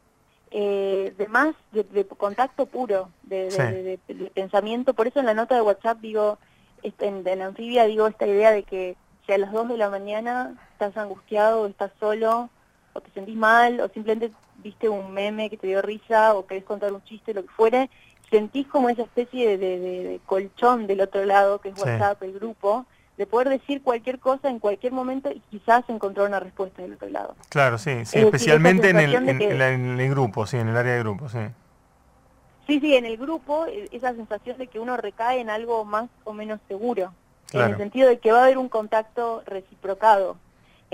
eh, 0.51 1.13
de 1.17 1.27
más, 1.27 1.53
de, 1.73 2.07
contacto 2.07 2.65
puro, 2.65 3.09
de, 3.23 3.99
pensamiento. 4.33 4.93
Por 4.93 5.07
eso 5.07 5.19
en 5.19 5.25
la 5.25 5.33
nota 5.33 5.55
de 5.55 5.61
WhatsApp 5.63 5.99
digo, 5.99 6.37
en, 6.81 7.27
en 7.27 7.41
Anfibia 7.41 7.83
digo 7.87 8.07
esta 8.07 8.25
idea 8.25 8.51
de 8.51 8.63
que 8.63 8.95
si 9.25 9.33
a 9.33 9.37
las 9.37 9.51
2 9.51 9.67
de 9.67 9.77
la 9.77 9.89
mañana 9.89 10.55
estás 10.71 10.95
angustiado, 10.95 11.67
estás 11.67 11.91
solo, 11.99 12.49
o 12.93 13.01
te 13.01 13.11
sentís 13.11 13.35
mal, 13.35 13.81
o 13.81 13.89
simplemente 13.89 14.31
viste 14.63 14.89
un 14.89 15.13
meme 15.13 15.49
que 15.49 15.57
te 15.57 15.67
dio 15.67 15.81
risa, 15.81 16.33
o 16.33 16.47
querés 16.47 16.63
contar 16.63 16.91
un 16.93 17.03
chiste, 17.03 17.33
lo 17.33 17.43
que 17.43 17.49
fuere, 17.49 17.89
sentís 18.31 18.65
como 18.67 18.89
esa 18.89 19.03
especie 19.03 19.57
de, 19.57 20.19
colchón 20.25 20.87
del 20.87 21.01
otro 21.01 21.23
lado, 21.25 21.59
que 21.59 21.69
es 21.69 21.77
WhatsApp, 21.77 22.23
el 22.23 22.33
grupo, 22.33 22.85
de 23.17 23.27
poder 23.27 23.49
decir 23.49 23.83
cualquier 23.83 24.19
cosa 24.19 24.49
en 24.49 24.59
cualquier 24.59 24.91
momento 24.91 25.29
y 25.31 25.39
quizás 25.51 25.83
encontrar 25.87 26.27
una 26.27 26.39
respuesta 26.39 26.81
del 26.81 26.93
otro 26.93 27.09
lado. 27.09 27.35
Claro, 27.49 27.77
sí, 27.77 28.05
sí 28.05 28.19
especialmente 28.19 28.89
en 28.89 28.97
el, 28.97 29.13
en, 29.13 29.99
el 29.99 30.09
grupo, 30.09 30.47
sí, 30.47 30.57
en 30.57 30.69
el 30.69 30.77
área 30.77 30.93
de 30.93 30.99
grupo, 30.99 31.29
sí. 31.29 31.39
Sí, 32.65 32.79
sí, 32.79 32.95
en 32.95 33.05
el 33.05 33.17
grupo, 33.17 33.67
e, 33.67 33.89
esa 33.91 34.13
sensación 34.13 34.57
de 34.57 34.67
que 34.67 34.79
uno 34.79 34.97
recae 34.97 35.39
en 35.39 35.49
algo 35.49 35.85
más 35.85 36.09
o 36.23 36.33
menos 36.33 36.59
seguro, 36.67 37.13
en 37.51 37.61
el 37.61 37.77
sentido 37.77 38.09
de 38.09 38.17
que 38.17 38.31
va 38.31 38.39
a 38.39 38.43
haber 38.45 38.57
un 38.57 38.69
contacto 38.69 39.43
reciprocado. 39.45 40.37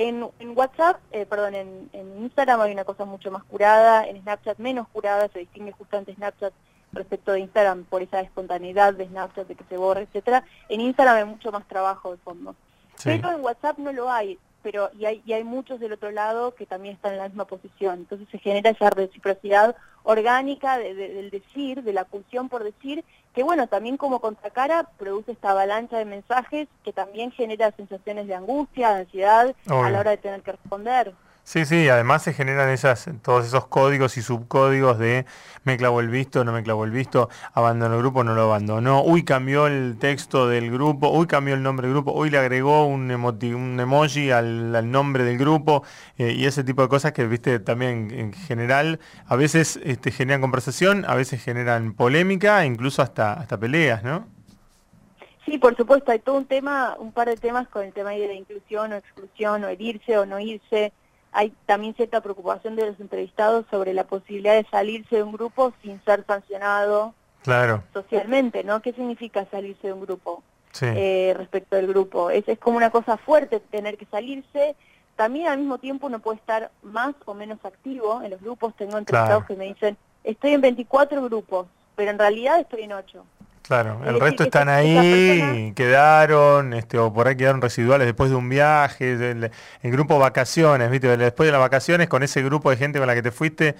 En, 0.01 0.31
WhatsApp, 0.55 1.01
eh, 1.11 1.25
perdón, 1.25 1.55
en, 1.55 1.89
Instagram 2.21 2.61
hay 2.61 2.71
una 2.71 2.85
cosa 2.85 3.03
mucho 3.03 3.31
más 3.31 3.43
curada, 3.43 4.07
en 4.07 4.21
Snapchat 4.21 4.57
menos 4.57 4.87
curada, 4.87 5.27
se 5.27 5.39
distingue 5.39 5.73
justamente 5.73 6.15
Snapchat 6.15 6.53
respecto 6.93 7.33
de 7.33 7.41
Instagram 7.41 7.83
por 7.83 8.01
esa 8.01 8.21
espontaneidad 8.21 8.93
de 8.93 9.07
Snapchat, 9.07 9.49
de 9.49 9.55
que 9.55 9.65
se 9.65 9.75
borre, 9.75 10.03
etcétera. 10.03 10.45
En 10.69 10.79
Instagram 10.79 11.17
hay 11.17 11.25
mucho 11.25 11.51
más 11.51 11.67
trabajo 11.67 12.11
de 12.11 12.17
fondo. 12.19 12.55
Pero 13.03 13.29
en 13.29 13.41
WhatsApp 13.41 13.77
no 13.77 13.91
lo 13.91 14.09
hay, 14.09 14.39
pero 14.61 14.89
y 14.97 15.05
hay, 15.05 15.21
y 15.25 15.33
hay 15.33 15.43
muchos 15.43 15.79
del 15.79 15.93
otro 15.93 16.11
lado 16.11 16.55
que 16.55 16.65
también 16.65 16.95
están 16.95 17.13
en 17.13 17.19
la 17.19 17.27
misma 17.27 17.45
posición. 17.45 17.99
Entonces 17.99 18.27
se 18.31 18.39
genera 18.39 18.69
esa 18.69 18.89
reciprocidad 18.89 19.75
orgánica 20.03 20.77
del 20.77 21.29
decir, 21.29 21.83
de 21.83 21.93
la 21.93 22.05
pulsión 22.05 22.49
por 22.49 22.63
decir, 22.63 23.03
que 23.33 23.43
bueno, 23.43 23.67
también 23.67 23.97
como 23.97 24.19
contracara 24.19 24.89
produce 24.97 25.33
esta 25.33 25.51
avalancha 25.51 25.97
de 25.97 26.05
mensajes 26.05 26.67
que 26.83 26.93
también 26.93 27.31
genera 27.31 27.71
sensaciones 27.71 28.27
de 28.27 28.35
angustia, 28.35 28.93
de 28.93 29.01
ansiedad 29.01 29.55
a 29.67 29.89
la 29.89 29.99
hora 29.99 30.11
de 30.11 30.17
tener 30.17 30.41
que 30.41 30.53
responder. 30.53 31.13
Sí, 31.49 31.65
sí, 31.65 31.89
además 31.89 32.21
se 32.21 32.33
generan 32.33 32.69
esas, 32.69 33.09
todos 33.23 33.43
esos 33.47 33.65
códigos 33.65 34.17
y 34.17 34.21
subcódigos 34.21 34.99
de 34.99 35.25
me 35.63 35.77
clavo 35.77 35.99
el 35.99 36.07
visto, 36.07 36.43
no 36.43 36.51
me 36.51 36.61
clavo 36.61 36.85
el 36.85 36.91
visto, 36.91 37.27
abandono 37.55 37.95
el 37.95 38.01
grupo, 38.01 38.23
no 38.23 38.35
lo 38.35 38.43
abandonó, 38.43 39.01
uy, 39.01 39.23
cambió 39.23 39.65
el 39.65 39.97
texto 39.97 40.47
del 40.47 40.69
grupo, 40.69 41.09
uy, 41.09 41.25
cambió 41.25 41.55
el 41.55 41.63
nombre 41.63 41.87
del 41.87 41.95
grupo, 41.95 42.11
uy, 42.11 42.29
le 42.29 42.37
agregó 42.37 42.85
un, 42.85 43.09
un 43.09 43.79
emoji 43.79 44.29
al, 44.29 44.91
nombre 44.91 45.23
del 45.23 45.39
grupo 45.39 45.81
eh, 46.19 46.33
y 46.33 46.45
ese 46.45 46.63
tipo 46.63 46.83
de 46.83 46.87
cosas 46.87 47.13
que, 47.13 47.25
viste, 47.25 47.57
también 47.57 48.11
en 48.11 48.31
general 48.31 48.99
a 49.25 49.35
veces 49.35 49.79
este, 49.83 50.11
generan 50.11 50.41
conversación, 50.41 51.03
a 51.07 51.15
veces 51.15 51.43
generan 51.43 51.93
polémica, 51.95 52.63
incluso 52.63 53.01
hasta, 53.01 53.33
hasta 53.33 53.57
peleas, 53.57 54.03
¿no? 54.03 54.27
Sí, 55.47 55.57
por 55.57 55.75
supuesto, 55.75 56.11
hay 56.11 56.19
todo 56.19 56.37
un 56.37 56.45
tema, 56.45 56.95
un 56.99 57.11
par 57.11 57.27
de 57.27 57.37
temas 57.37 57.67
con 57.69 57.83
el 57.83 57.91
tema 57.91 58.11
de 58.11 58.27
la 58.27 58.35
inclusión 58.35 58.93
o 58.93 58.97
exclusión, 58.97 59.63
o 59.63 59.67
el 59.67 59.81
irse 59.81 60.15
o 60.15 60.27
no 60.27 60.39
irse. 60.39 60.93
Hay 61.31 61.53
también 61.65 61.93
cierta 61.93 62.21
preocupación 62.21 62.75
de 62.75 62.87
los 62.87 62.99
entrevistados 62.99 63.65
sobre 63.69 63.93
la 63.93 64.03
posibilidad 64.05 64.55
de 64.55 64.65
salirse 64.69 65.17
de 65.17 65.23
un 65.23 65.31
grupo 65.31 65.73
sin 65.83 66.03
ser 66.03 66.25
sancionado 66.25 67.13
claro. 67.43 67.83
socialmente, 67.93 68.63
¿no? 68.63 68.81
¿Qué 68.81 68.93
significa 68.93 69.45
salirse 69.51 69.87
de 69.87 69.93
un 69.93 70.01
grupo 70.01 70.43
Sí. 70.71 70.85
eh, 70.87 71.33
respecto 71.37 71.75
del 71.75 71.87
grupo? 71.87 72.29
Es, 72.31 72.47
es 72.47 72.57
como 72.59 72.77
una 72.77 72.89
cosa 72.89 73.17
fuerte 73.17 73.59
tener 73.59 73.97
que 73.97 74.05
salirse. 74.05 74.75
También 75.15 75.47
al 75.47 75.57
mismo 75.59 75.77
tiempo 75.77 76.07
uno 76.07 76.19
puede 76.19 76.37
estar 76.37 76.71
más 76.81 77.13
o 77.25 77.33
menos 77.33 77.59
activo 77.63 78.21
en 78.23 78.31
los 78.31 78.41
grupos. 78.41 78.73
Tengo 78.75 78.97
entrevistados 78.97 79.45
Claro. 79.45 79.47
que 79.47 79.55
me 79.55 79.65
dicen, 79.65 79.97
estoy 80.23 80.53
en 80.53 80.61
24 80.61 81.21
grupos, 81.23 81.67
pero 81.95 82.09
en 82.11 82.17
realidad 82.19 82.59
estoy 82.59 82.83
en 82.83 82.93
8. 82.93 83.23
Claro, 83.69 84.01
el 84.03 84.19
resto 84.19 84.41
están 84.45 84.67
ahí, 84.67 85.73
quedaron, 85.75 86.73
este, 86.73 86.97
o 86.97 87.13
por 87.13 87.27
ahí 87.27 87.35
quedaron 87.37 87.61
residuales 87.61 88.07
después 88.07 88.31
de 88.31 88.35
un 88.35 88.49
viaje, 88.49 89.15
del- 89.15 89.51
el 89.83 89.91
grupo 89.91 90.17
vacaciones, 90.17 90.89
¿viste? 90.89 91.15
Después 91.17 91.45
de 91.45 91.51
las 91.51 91.61
vacaciones, 91.61 92.09
con 92.09 92.23
ese 92.23 92.41
grupo 92.41 92.71
de 92.71 92.77
gente 92.77 92.97
con 92.97 93.05
la 93.07 93.13
que 93.13 93.21
te 93.21 93.29
fuiste, 93.29 93.75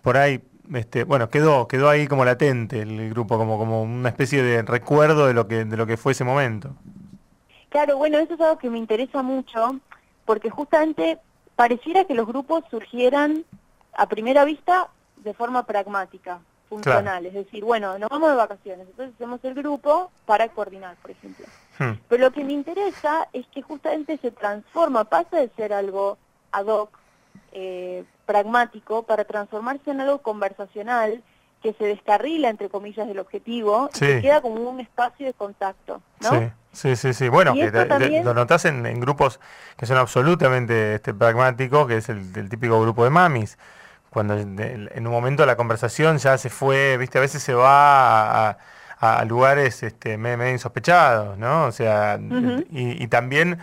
por 0.00 0.16
ahí, 0.16 0.42
este, 0.72 1.04
bueno, 1.04 1.28
quedó, 1.28 1.68
quedó 1.68 1.90
ahí 1.90 2.06
como 2.06 2.24
latente 2.24 2.80
el 2.80 3.10
grupo, 3.10 3.36
como, 3.36 3.58
como 3.58 3.82
una 3.82 4.08
especie 4.08 4.42
de 4.42 4.62
recuerdo 4.62 5.26
de 5.26 5.34
lo 5.34 5.46
que, 5.46 5.66
de 5.66 5.76
lo 5.76 5.86
que 5.86 5.98
fue 5.98 6.12
ese 6.12 6.24
momento. 6.24 6.70
Claro, 7.68 7.98
bueno, 7.98 8.18
eso 8.20 8.32
es 8.32 8.40
algo 8.40 8.56
que 8.56 8.70
me 8.70 8.78
interesa 8.78 9.22
mucho, 9.22 9.78
porque 10.24 10.48
justamente 10.48 11.18
pareciera 11.54 12.06
que 12.06 12.14
los 12.14 12.26
grupos 12.26 12.64
surgieran 12.70 13.44
a 13.92 14.06
primera 14.08 14.46
vista 14.46 14.88
de 15.18 15.34
forma 15.34 15.66
pragmática, 15.66 16.38
funcional, 16.82 17.26
es 17.26 17.34
decir, 17.34 17.64
bueno, 17.64 17.98
nos 17.98 18.08
vamos 18.10 18.30
de 18.30 18.36
vacaciones, 18.36 18.86
entonces 18.88 19.14
hacemos 19.14 19.40
el 19.44 19.54
grupo 19.54 20.10
para 20.26 20.48
coordinar, 20.48 20.96
por 21.02 21.10
ejemplo. 21.10 21.46
Hmm, 21.78 21.92
Pero 22.08 22.24
lo 22.24 22.30
que 22.32 22.44
me 22.44 22.52
interesa 22.52 23.28
es 23.32 23.46
que 23.48 23.62
justamente 23.62 24.18
se 24.18 24.30
transforma, 24.30 25.04
pasa 25.04 25.38
de 25.38 25.50
ser 25.56 25.72
algo 25.72 26.18
ad 26.52 26.66
hoc, 26.66 26.90
eh, 27.52 28.04
pragmático, 28.26 29.02
para 29.04 29.24
transformarse 29.24 29.90
en 29.90 30.00
algo 30.00 30.18
conversacional 30.18 31.22
que 31.62 31.72
se 31.74 31.84
descarrila, 31.84 32.48
entre 32.50 32.68
comillas, 32.68 33.06
del 33.06 33.18
objetivo 33.18 33.88
y 33.94 33.98
que 33.98 34.20
queda 34.22 34.40
como 34.42 34.56
un 34.68 34.80
espacio 34.80 35.26
de 35.26 35.32
contacto, 35.32 36.02
¿no? 36.20 36.30
Sí, 36.30 36.50
sí, 36.72 36.96
sí, 36.96 37.14
sí. 37.14 37.28
Bueno, 37.28 37.54
que 37.54 37.70
te- 37.72 37.86
también- 37.86 38.24
lo 38.24 38.34
notás 38.34 38.64
en, 38.66 38.84
en 38.86 39.00
grupos 39.00 39.40
que 39.76 39.86
son 39.86 39.96
absolutamente 39.96 40.96
este, 40.96 41.14
pragmáticos, 41.14 41.86
que 41.88 41.96
es 41.98 42.08
el, 42.10 42.18
el 42.36 42.48
típico 42.50 42.80
grupo 42.82 43.04
de 43.04 43.10
mamis. 43.10 43.56
Cuando 44.14 44.34
en, 44.38 45.06
un 45.06 45.12
momento 45.12 45.46
la 45.46 45.56
conversación 45.56 46.18
ya 46.18 46.38
se 46.38 46.50
fue, 46.50 46.96
viste, 46.98 47.18
a 47.18 47.22
veces 47.22 47.42
se 47.42 47.54
va 47.54 48.50
a, 48.50 48.58
a- 49.00 49.18
a 49.20 49.24
lugares 49.26 49.82
este, 49.82 50.16
me- 50.18 50.36
medio 50.38 50.52
insospechados, 50.54 51.38
¿no? 51.38 51.66
O 51.66 51.72
sea, 51.72 52.18
y, 52.70 53.02
y 53.02 53.08
también 53.08 53.58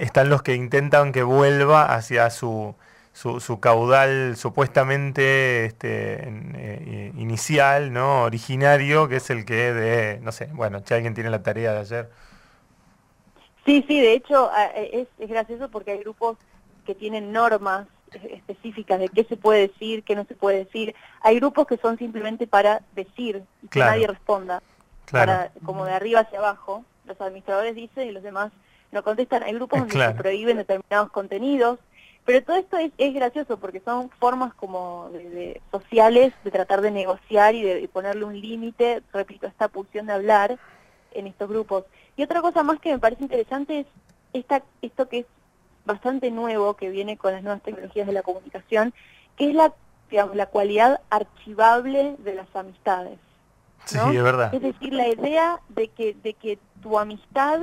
están 0.00 0.28
los 0.30 0.42
que 0.42 0.54
intentan 0.54 1.12
que 1.12 1.22
vuelva 1.22 1.94
hacia 1.94 2.30
su, 2.30 2.74
su, 3.12 3.40
su 3.40 3.60
caudal 3.60 4.36
supuestamente 4.36 5.66
este, 5.66 6.22
eh, 6.28 7.12
inicial, 7.16 7.92
¿no? 7.92 8.22
Originario, 8.24 9.08
que 9.08 9.16
es 9.16 9.30
el 9.30 9.44
que 9.44 9.72
de, 9.74 10.20
no 10.22 10.32
sé, 10.32 10.46
bueno, 10.52 10.82
si 10.84 10.94
alguien 10.94 11.14
tiene 11.14 11.30
la 11.30 11.42
tarea 11.42 11.72
de 11.74 11.80
ayer. 11.80 12.10
Sí, 13.64 13.84
sí, 13.86 14.00
de 14.00 14.14
hecho 14.14 14.50
es, 14.74 15.08
es 15.18 15.28
gracioso 15.28 15.70
porque 15.70 15.92
hay 15.92 15.98
grupos 15.98 16.38
que 16.84 16.94
tienen 16.94 17.32
normas 17.32 17.86
específicas 18.14 18.98
de 18.98 19.08
qué 19.08 19.24
se 19.24 19.36
puede 19.36 19.68
decir, 19.68 20.02
qué 20.04 20.14
no 20.16 20.24
se 20.24 20.34
puede 20.34 20.64
decir. 20.64 20.94
Hay 21.20 21.36
grupos 21.36 21.66
que 21.66 21.76
son 21.76 21.98
simplemente 21.98 22.46
para 22.46 22.82
decir 22.94 23.42
y 23.62 23.68
que 23.68 23.80
nadie 23.80 24.06
responda, 24.06 24.62
Claro. 25.06 25.26
para, 25.32 25.52
como 25.64 25.84
de 25.84 25.92
arriba 25.92 26.20
hacia 26.20 26.38
abajo. 26.38 26.84
Los 27.04 27.20
administradores 27.20 27.74
dicen 27.74 28.08
y 28.08 28.12
los 28.12 28.22
demás 28.22 28.52
no 28.92 29.02
contestan. 29.02 29.42
Hay 29.42 29.54
grupos 29.54 29.80
donde 29.80 29.94
Claro. 29.94 30.12
se 30.12 30.18
prohíben 30.18 30.56
determinados 30.58 31.10
contenidos. 31.10 31.78
Pero 32.24 32.44
todo 32.44 32.56
esto 32.58 32.76
es, 32.76 32.92
es 32.98 33.14
gracioso 33.14 33.58
porque 33.58 33.80
son 33.80 34.10
formas 34.20 34.52
como 34.54 35.08
de, 35.12 35.30
de- 35.30 35.60
sociales 35.72 36.32
de 36.44 36.50
tratar 36.50 36.80
de 36.82 36.90
negociar 36.90 37.54
y 37.54 37.62
de, 37.62 37.80
de 37.80 37.88
ponerle 37.88 38.24
un 38.24 38.38
límite, 38.40 39.02
repito, 39.12 39.46
a 39.46 39.50
esta 39.50 39.68
pulsión 39.68 40.06
de 40.06 40.12
hablar 40.12 40.58
en 41.12 41.26
estos 41.26 41.48
grupos. 41.48 41.84
Y 42.16 42.22
otra 42.22 42.42
cosa 42.42 42.62
más 42.62 42.78
que 42.78 42.92
me 42.92 42.98
parece 42.98 43.22
interesante 43.24 43.80
es 43.80 43.86
esta, 44.32 44.62
esto 44.82 45.08
que 45.08 45.20
es 45.20 45.26
bastante 45.92 46.30
nuevo, 46.30 46.74
que 46.74 46.90
viene 46.90 47.16
con 47.16 47.32
las 47.32 47.42
nuevas 47.42 47.62
tecnologías 47.62 48.06
de 48.06 48.12
la 48.12 48.22
comunicación, 48.22 48.94
que 49.36 49.48
es 49.48 49.54
la, 49.54 49.72
digamos, 50.10 50.36
la 50.36 50.46
cualidad 50.46 51.00
archivable 51.10 52.16
de 52.18 52.34
las 52.34 52.54
amistades. 52.54 53.18
Sí, 53.84 53.98
es 53.98 54.22
verdad. 54.22 54.54
Es 54.54 54.62
decir, 54.62 54.92
la 54.92 55.08
idea 55.08 55.60
de 55.68 55.88
que, 55.88 56.14
de 56.14 56.34
que 56.34 56.58
tu 56.82 56.98
amistad, 56.98 57.60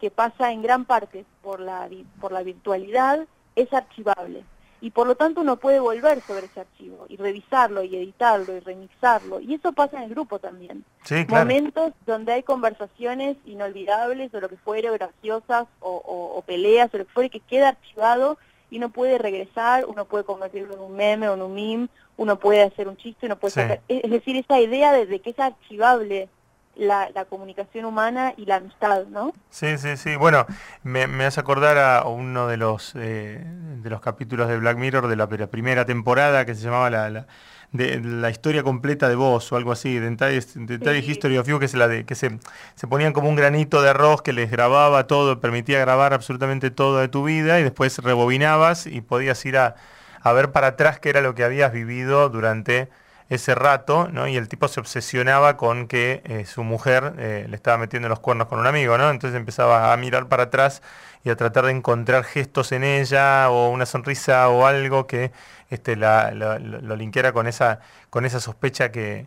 que 0.00 0.10
pasa 0.10 0.52
en 0.52 0.62
gran 0.62 0.84
parte 0.84 1.24
por 1.42 1.60
la, 1.60 1.88
por 2.20 2.32
la 2.32 2.42
virtualidad, 2.42 3.26
es 3.56 3.72
archivable. 3.72 4.44
Y 4.84 4.90
por 4.90 5.06
lo 5.06 5.14
tanto 5.14 5.40
uno 5.40 5.56
puede 5.56 5.80
volver 5.80 6.22
sobre 6.26 6.44
ese 6.44 6.60
archivo 6.60 7.06
y 7.08 7.16
revisarlo 7.16 7.82
y 7.84 7.96
editarlo 7.96 8.54
y 8.54 8.60
remixarlo. 8.60 9.40
Y 9.40 9.54
eso 9.54 9.72
pasa 9.72 9.96
en 9.96 10.02
el 10.02 10.10
grupo 10.10 10.38
también 10.38 10.84
Sí, 11.04 11.24
claro. 11.24 11.46
momentos 11.46 11.94
donde 12.04 12.32
hay 12.34 12.42
conversaciones 12.42 13.38
inolvidables 13.46 14.34
o 14.34 14.40
lo 14.40 14.48
que 14.50 14.58
fuere, 14.58 14.90
graciosas 14.90 15.66
o, 15.80 15.90
o- 15.90 16.36
o 16.38 16.42
peleas 16.42 16.92
o 16.92 16.98
lo 16.98 17.06
que 17.06 17.12
fuere, 17.12 17.30
que 17.30 17.40
queda 17.40 17.68
archivado 17.70 18.36
y 18.70 18.76
uno 18.76 18.90
puede 18.90 19.16
regresar, 19.16 19.86
uno 19.86 20.04
puede 20.04 20.24
convertirlo 20.24 20.74
en 20.74 20.80
un 20.80 20.94
meme 20.94 21.30
o 21.30 21.34
en 21.34 21.40
un 21.42 21.54
meme, 21.54 21.88
uno 22.18 22.38
puede 22.38 22.60
hacer 22.62 22.86
un 22.86 22.98
chiste, 22.98 23.24
uno 23.24 23.36
puede 23.38 23.52
Sí. 23.52 23.60
sacar... 23.60 23.80
Es 23.88 24.04
es 24.04 24.10
decir, 24.10 24.36
esa 24.36 24.60
idea 24.60 24.92
de, 24.92 25.06
de 25.06 25.18
que 25.20 25.30
es 25.30 25.38
archivable 25.38 26.28
la, 26.76 27.10
la 27.14 27.24
comunicación 27.26 27.84
humana 27.84 28.34
y 28.36 28.46
la 28.46 28.56
amistad, 28.56 29.04
¿no? 29.06 29.32
Sí, 29.50 29.78
sí, 29.78 29.96
sí. 29.96 30.16
Bueno, 30.16 30.46
me, 30.82 31.06
me 31.06 31.24
hace 31.24 31.40
acordar 31.40 31.78
a 31.78 32.04
uno 32.08 32.48
de 32.48 32.56
los 32.56 32.92
eh, 32.96 33.40
de 33.44 33.90
los 33.90 34.00
capítulos 34.00 34.48
de 34.48 34.58
Black 34.58 34.76
Mirror 34.78 35.06
de 35.06 35.16
la, 35.16 35.26
de 35.26 35.38
la 35.38 35.46
primera 35.46 35.84
temporada 35.86 36.44
que 36.44 36.54
se 36.54 36.62
llamaba 36.62 36.90
la, 36.90 37.10
la- 37.10 37.26
de, 37.70 38.00
la 38.00 38.30
historia 38.30 38.62
completa 38.62 39.08
de 39.08 39.14
vos 39.16 39.50
o 39.52 39.56
algo 39.56 39.72
así, 39.72 39.98
The 39.98 40.06
Entire, 40.06 40.42
Sí. 40.42 41.10
History 41.10 41.38
of 41.38 41.46
You, 41.48 41.58
que 41.58 41.64
es 41.66 41.74
la 41.74 41.88
de 41.88 42.04
que 42.04 42.14
se, 42.14 42.38
se 42.74 42.86
ponían 42.86 43.12
como 43.12 43.28
un 43.28 43.34
granito 43.36 43.82
de 43.82 43.90
arroz 43.90 44.22
que 44.22 44.32
les 44.32 44.50
grababa 44.50 45.06
todo, 45.06 45.40
permitía 45.40 45.78
grabar 45.80 46.14
absolutamente 46.14 46.70
todo 46.70 46.98
de 46.98 47.08
tu 47.08 47.24
vida 47.24 47.58
y 47.60 47.62
después 47.64 47.98
rebobinabas 47.98 48.86
y 48.86 49.00
podías 49.00 49.44
ir 49.44 49.56
a, 49.58 49.74
a 50.22 50.32
ver 50.32 50.52
para 50.52 50.68
atrás 50.68 50.98
qué 51.00 51.10
era 51.10 51.20
lo 51.20 51.34
que 51.34 51.44
habías 51.44 51.72
vivido 51.72 52.28
durante 52.28 52.90
ese 53.30 53.54
rato, 53.54 54.08
¿no? 54.12 54.28
Y 54.28 54.36
el 54.36 54.48
tipo 54.48 54.68
se 54.68 54.80
obsesionaba 54.80 55.56
con 55.56 55.88
que 55.88 56.22
eh, 56.24 56.44
su 56.46 56.62
mujer 56.64 57.14
eh, 57.18 57.46
le 57.48 57.56
estaba 57.56 57.78
metiendo 57.78 58.08
los 58.08 58.20
cuernos 58.20 58.48
con 58.48 58.58
un 58.60 58.66
amigo, 58.66 58.98
¿no? 58.98 59.10
Entonces 59.10 59.36
empezaba 59.36 59.92
a 59.92 59.96
mirar 59.96 60.28
para 60.28 60.44
atrás 60.44 60.82
y 61.24 61.30
a 61.30 61.36
tratar 61.36 61.66
de 61.66 61.72
encontrar 61.72 62.24
gestos 62.24 62.72
en 62.72 62.84
ella 62.84 63.50
o 63.50 63.70
una 63.70 63.86
sonrisa 63.86 64.48
o 64.50 64.66
algo 64.66 65.06
que 65.06 65.32
este, 65.70 65.96
lo, 65.96 66.58
lo 66.58 66.96
linkeara 66.96 67.32
con 67.32 67.46
esa, 67.46 67.80
con 68.10 68.26
esa 68.26 68.40
sospecha 68.40 68.92
que, 68.92 69.26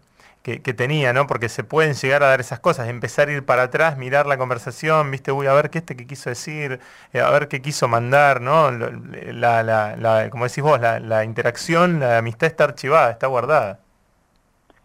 que, 0.56 0.74
tenía, 0.74 1.12
¿no? 1.12 1.28
Porque 1.28 1.50
se 1.50 1.64
pueden 1.66 1.94
llegar 1.94 2.24
a 2.24 2.28
dar 2.28 2.40
esas 2.40 2.60
cosas, 2.62 2.88
empezar 2.88 3.28
a 3.28 3.34
ir 3.34 3.46
para 3.46 3.64
atrás, 3.64 3.98
mirar 3.98 4.28
la 4.28 4.38
conversación, 4.38 5.12
viste, 5.12 5.32
uy, 5.34 5.48
a 5.48 5.54
ver 5.54 5.70
qué 5.70 5.80
este 5.80 5.98
que 5.98 6.08
quiso 6.08 6.30
decir, 6.30 6.80
eh, 7.12 7.20
a 7.20 7.30
ver 7.32 7.50
qué 7.50 7.62
quiso 7.62 7.90
mandar, 7.90 8.40
¿no? 8.42 8.72
La, 8.72 9.64
la, 9.64 10.30
como 10.30 10.46
decís 10.46 10.64
vos, 10.64 10.80
la 10.80 11.24
interacción, 11.26 12.00
la 12.00 12.20
amistad 12.20 12.48
está 12.48 12.64
archivada, 12.64 13.12
está 13.12 13.28
guardada. 13.28 13.80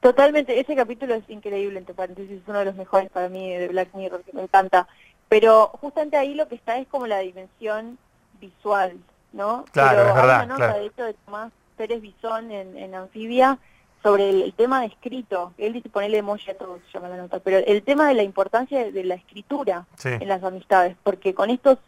Totalmente, 0.02 0.59
ese 0.59 0.75
capítulo 0.75 1.14
es 1.14 1.23
increíble, 1.30 1.78
entre 1.78 1.94
paréntesis, 1.94 2.42
es 2.42 2.49
uno 2.49 2.59
de 2.59 2.64
los 2.66 2.75
mejores 2.75 3.09
para 3.11 3.28
mí 3.28 3.54
de 3.56 3.68
Black 3.68 3.94
Mirror, 3.94 4.23
que 4.25 4.32
me 4.32 4.42
encanta. 4.42 4.88
Pero 5.28 5.68
justamente 5.80 6.16
ahí 6.16 6.35
lo 6.35 6.49
que 6.49 6.56
está 6.56 6.76
es 6.78 6.88
como 6.88 7.06
la 7.06 7.21
dimensión 7.21 7.99
visual, 8.40 8.99
¿no? 9.32 9.64
Claro, 9.71 9.99
Pero 9.99 10.09
es 10.11 10.16
hay 10.16 10.25
una 10.25 10.47
nota, 10.47 10.56
claro. 10.56 10.80
de 10.80 10.87
hecho, 10.87 11.04
de 11.04 11.14
Tomás 11.14 11.52
Pérez 11.76 12.02
Bisón 12.02 12.50
en, 12.50 12.76
en 12.76 12.94
Anfibia 12.97 13.59
sobre 14.02 14.28
el, 14.30 14.42
el 14.42 14.52
tema 14.54 14.80
de 14.80 14.88
escrito. 14.88 15.52
Él 15.56 15.73
dice 15.73 15.88
ponerle 15.88 16.18
emoji 16.18 16.50
a 16.50 16.59
todo, 16.59 16.80
se 16.85 16.92
llama 16.99 17.09
la 17.09 17.18
nota. 17.18 17.38
Pero 17.38 17.59
el 17.59 17.85
tema 17.85 18.09
de 18.09 18.14
la 18.14 18.25
importancia 18.25 18.80
de, 18.82 18.90
de 18.90 19.04
la 19.04 19.14
escritura 19.14 19.87
Sí. 19.97 20.09
en 20.09 20.26
las 20.26 20.42
amistades, 20.42 20.97
porque 21.04 21.32
con 21.32 21.49
estos 21.49 21.78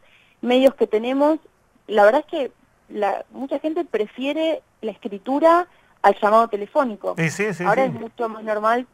medios 0.41 0.75
que 0.77 0.87
tenemos, 0.87 1.41
la 1.89 2.05
verdad 2.05 2.21
es 2.25 2.31
que 2.31 2.53
la, 2.89 3.25
mucha 3.33 3.59
gente 3.59 3.85
prefiere 3.85 4.63
la 4.83 4.93
escritura 4.93 5.67
al 6.05 6.15
llamado 6.21 6.49
telefónico. 6.49 7.15
Y 7.17 7.31
sí, 7.31 7.53
sí, 7.55 7.65
Ahora 7.65 7.85
sí. 7.87 7.89
es 7.89 8.01
mucho 8.01 8.29
más 8.29 8.45
normal 8.45 8.87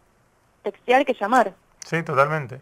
textear 0.62 1.04
que 1.04 1.14
llamar. 1.14 1.52
Sí, 1.84 2.02
totalmente. 2.04 2.60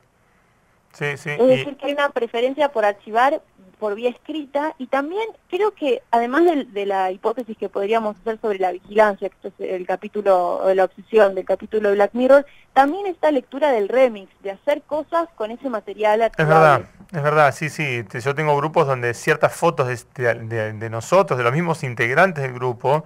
Sí, 0.94 1.16
sí. 1.18 1.30
Es 1.30 1.38
y- 1.40 1.46
decir, 1.46 1.76
que 1.76 1.86
hay 1.86 1.92
una 1.92 2.08
preferencia 2.08 2.70
por 2.72 2.84
archivar 2.84 3.42
por 3.78 3.94
vía 3.94 4.10
escrita 4.10 4.74
y 4.78 4.88
también 4.88 5.28
creo 5.48 5.70
que 5.72 6.02
además 6.10 6.42
de, 6.72 6.86
la 6.86 7.12
hipótesis 7.12 7.56
que 7.56 7.68
podríamos 7.68 8.16
hacer 8.18 8.40
sobre 8.40 8.58
la 8.58 8.72
vigilancia, 8.72 9.28
que 9.28 9.36
esto 9.36 9.62
es 9.62 9.70
el 9.70 9.86
capítulo 9.86 10.62
la 10.74 10.84
obsesión 10.84 11.36
del 11.36 11.44
capítulo 11.44 11.90
de 11.90 11.94
Black 11.94 12.10
Mirror, 12.14 12.44
también 12.72 13.06
esta 13.06 13.30
lectura 13.30 13.70
del 13.70 13.88
remix, 13.88 14.32
de 14.42 14.50
hacer 14.50 14.82
cosas 14.82 15.28
con 15.36 15.52
ese 15.52 15.68
material 15.70 16.22
Es 16.22 16.30
archivable. 16.30 16.54
verdad, 16.58 16.80
es 17.12 17.22
verdad, 17.22 17.54
sí, 17.54 17.68
sí. 17.68 18.02
Yo 18.24 18.34
tengo 18.34 18.56
grupos 18.56 18.86
donde 18.88 19.14
ciertas 19.14 19.54
fotos 19.54 19.86
de- 20.16 20.72
de 20.72 20.90
nosotros, 20.90 21.38
de 21.38 21.44
los 21.44 21.52
mismos 21.52 21.84
integrantes 21.84 22.42
del 22.42 22.54
grupo, 22.54 23.04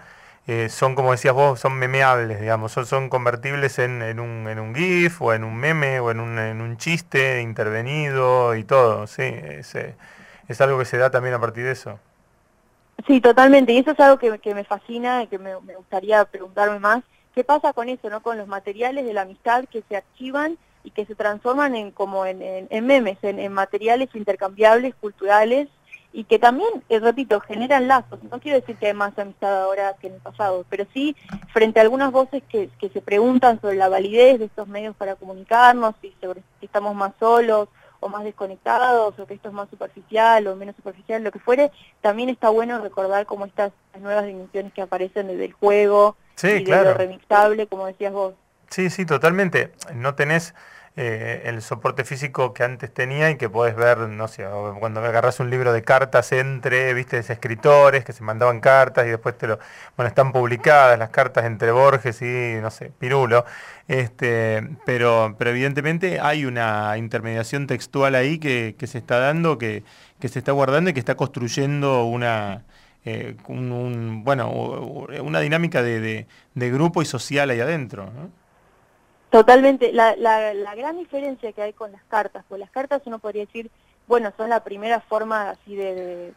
eh, 0.48 0.68
son, 0.68 0.96
como 0.96 1.12
decías 1.12 1.34
vos, 1.34 1.60
son 1.60 1.74
memeables, 1.78 2.40
digamos, 2.40 2.72
son, 2.72 2.84
son 2.84 3.08
convertibles 3.08 3.78
en, 3.78 4.02
en, 4.02 4.18
un, 4.18 4.48
en 4.48 4.58
un 4.58 4.74
GIF 4.74 5.22
o 5.22 5.32
en 5.32 5.44
un 5.44 5.56
meme 5.56 6.00
o 6.00 6.10
en 6.10 6.18
un, 6.18 6.38
en 6.38 6.60
un 6.60 6.76
chiste 6.78 7.40
intervenido 7.40 8.56
y 8.56 8.64
todo, 8.64 9.06
sí, 9.06 9.22
es, 9.22 9.74
eh, 9.76 9.94
es 10.48 10.60
algo 10.60 10.80
que 10.80 10.84
se 10.84 10.98
da 10.98 11.10
también 11.10 11.34
a 11.34 11.40
partir 11.40 11.64
de 11.64 11.70
eso. 11.70 12.00
Sí, 13.06 13.20
totalmente, 13.20 13.72
y 13.72 13.78
eso 13.78 13.92
es 13.92 14.00
algo 14.00 14.18
que, 14.18 14.38
que 14.40 14.54
me 14.54 14.64
fascina 14.64 15.22
y 15.22 15.28
que 15.28 15.38
me, 15.38 15.54
gustaría 15.54 16.24
preguntarme 16.24 16.80
más, 16.80 17.04
¿qué 17.34 17.44
pasa 17.44 17.72
con 17.72 17.88
eso, 17.88 18.10
no 18.10 18.20
con 18.20 18.36
los 18.36 18.48
materiales 18.48 19.04
de 19.04 19.12
la 19.12 19.22
amistad 19.22 19.64
que 19.70 19.82
se 19.88 19.96
archivan 19.96 20.58
y 20.82 20.90
que 20.90 21.06
se 21.06 21.14
transforman 21.14 21.76
en 21.76 21.92
como 21.92 22.26
en, 22.26 22.42
en, 22.42 22.86
memes, 22.86 23.18
en 23.22 23.52
materiales 23.52 24.08
intercambiables, 24.14 24.96
culturales, 24.96 25.68
y 26.12 26.24
que 26.24 26.38
también, 26.38 26.70
eh, 26.88 27.00
repito, 27.00 27.40
generan 27.40 27.88
lazos. 27.88 28.22
No 28.24 28.38
quiero 28.40 28.60
decir 28.60 28.76
que 28.76 28.88
hay 28.88 28.94
más 28.94 29.18
amistad 29.18 29.62
ahora 29.62 29.94
que 30.00 30.08
en 30.08 30.14
el 30.14 30.20
pasado, 30.20 30.64
pero 30.68 30.86
sí 30.92 31.16
frente 31.52 31.80
a 31.80 31.82
algunas 31.82 32.12
voces 32.12 32.42
que, 32.48 32.68
que 32.78 32.88
se 32.90 33.00
preguntan 33.00 33.60
sobre 33.60 33.76
la 33.76 33.88
validez 33.88 34.38
de 34.38 34.46
estos 34.46 34.68
medios 34.68 34.94
para 34.96 35.16
comunicarnos 35.16 35.94
y 36.02 36.14
sobre 36.20 36.42
si 36.60 36.66
estamos 36.66 36.94
más 36.94 37.12
solos 37.18 37.68
o 38.00 38.08
más 38.08 38.24
desconectados 38.24 39.18
o 39.18 39.26
que 39.26 39.34
esto 39.34 39.48
es 39.48 39.54
más 39.54 39.70
superficial 39.70 40.46
o 40.48 40.56
menos 40.56 40.74
superficial, 40.76 41.22
lo 41.22 41.30
que 41.30 41.38
fuere, 41.38 41.70
también 42.00 42.28
está 42.28 42.50
bueno 42.50 42.80
recordar 42.80 43.26
cómo 43.26 43.46
estas 43.46 43.72
nuevas 44.00 44.26
dimensiones 44.26 44.72
que 44.72 44.82
aparecen 44.82 45.28
desde 45.28 45.46
el 45.46 45.52
juego 45.52 46.16
y 46.42 46.64
de 46.64 46.84
lo 46.84 46.94
remixable, 46.94 47.68
como 47.68 47.86
decías 47.86 48.12
vos. 48.12 48.34
Sí, 48.70 48.90
sí, 48.90 49.06
totalmente. 49.06 49.72
No 49.94 50.14
tenés 50.14 50.54
eh, 50.94 51.44
el 51.46 51.62
soporte 51.62 52.04
físico 52.04 52.52
que 52.52 52.64
antes 52.64 52.92
tenía 52.92 53.30
y 53.30 53.36
que 53.36 53.48
podés 53.48 53.74
ver, 53.74 53.96
no 53.98 54.28
sé, 54.28 54.44
cuando 54.78 55.00
agarras 55.00 55.40
un 55.40 55.48
libro 55.48 55.72
de 55.72 55.82
cartas 55.82 56.32
entre, 56.32 56.92
viste, 56.92 57.18
escritores 57.18 58.04
que 58.04 58.12
se 58.12 58.22
mandaban 58.22 58.60
cartas 58.60 59.06
y 59.06 59.08
después 59.08 59.38
te 59.38 59.46
lo, 59.46 59.58
bueno, 59.96 60.08
están 60.08 60.32
publicadas 60.32 60.98
las 60.98 61.08
cartas 61.08 61.46
entre 61.46 61.72
Borges 61.72 62.20
y, 62.20 62.60
no 62.60 62.70
sé, 62.70 62.92
Pirulo, 62.98 63.46
este, 63.88 64.68
pero, 64.84 65.34
pero 65.38 65.50
evidentemente 65.50 66.20
hay 66.20 66.44
una 66.44 66.98
intermediación 66.98 67.66
textual 67.66 68.14
ahí 68.14 68.38
que, 68.38 68.76
se 68.86 68.98
está 68.98 69.18
dando, 69.18 69.56
que, 69.56 69.84
que 70.20 70.28
se 70.28 70.40
está 70.40 70.52
guardando 70.52 70.90
y 70.90 70.92
que 70.92 71.00
está 71.00 71.14
construyendo 71.16 72.04
una... 72.04 72.64
Eh, 73.04 73.34
bueno, 73.48 74.48
una 75.22 75.40
dinámica 75.40 75.82
de, 75.82 76.26
de, 76.54 76.70
grupo 76.70 77.02
y 77.02 77.04
social 77.04 77.50
ahí 77.50 77.60
adentro. 77.60 78.12
Totalmente. 79.32 79.94
La, 79.94 80.14
la, 80.14 80.52
la, 80.52 80.74
gran 80.74 80.98
diferencia 80.98 81.52
que 81.52 81.62
hay 81.62 81.72
con 81.72 81.90
las 81.90 82.04
cartas, 82.04 82.44
pues 82.50 82.60
las 82.60 82.70
cartas 82.70 83.00
uno 83.06 83.18
podría 83.18 83.46
decir, 83.46 83.70
bueno, 84.06 84.30
son 84.36 84.50
la 84.50 84.62
primera 84.62 85.00
forma 85.00 85.48
así 85.48 85.74
de... 85.74 86.34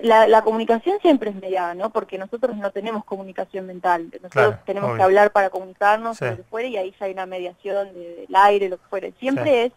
la, 0.00 0.28
la, 0.28 0.42
comunicación 0.42 1.00
siempre 1.00 1.30
es 1.30 1.36
mediada, 1.36 1.74
¿no? 1.74 1.90
Porque 1.90 2.16
nosotros 2.16 2.56
no 2.56 2.70
tenemos 2.70 3.04
comunicación 3.04 3.66
mental. 3.66 4.08
Nosotros 4.22 4.54
tenemos 4.64 4.96
que 4.96 5.02
hablar 5.02 5.32
para 5.32 5.50
comunicarnos, 5.50 6.20
lo 6.20 6.36
que 6.36 6.44
fuere, 6.44 6.68
y 6.68 6.76
ahí 6.76 6.94
ya 7.00 7.06
hay 7.06 7.12
una 7.12 7.26
mediación 7.26 7.92
del 7.92 8.36
aire, 8.36 8.68
lo 8.68 8.78
que 8.78 8.86
fuere. 8.86 9.12
Siempre 9.18 9.64
es, 9.64 9.72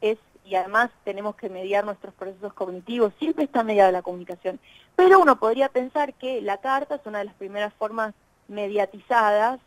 es, 0.00 0.18
y 0.42 0.54
además 0.54 0.88
tenemos 1.04 1.36
que 1.36 1.50
mediar 1.50 1.84
nuestros 1.84 2.14
procesos 2.14 2.54
cognitivos, 2.54 3.12
siempre 3.18 3.44
está 3.44 3.62
mediada 3.62 3.92
la 3.92 4.00
comunicación. 4.00 4.58
Pero 4.94 5.20
uno 5.20 5.38
podría 5.38 5.68
pensar 5.68 6.14
que 6.14 6.40
la 6.40 6.56
carta 6.56 6.94
es 6.94 7.04
una 7.04 7.18
de 7.18 7.26
las 7.26 7.34
primeras 7.34 7.74
formas 7.74 8.14
mediatizadas 8.48 9.60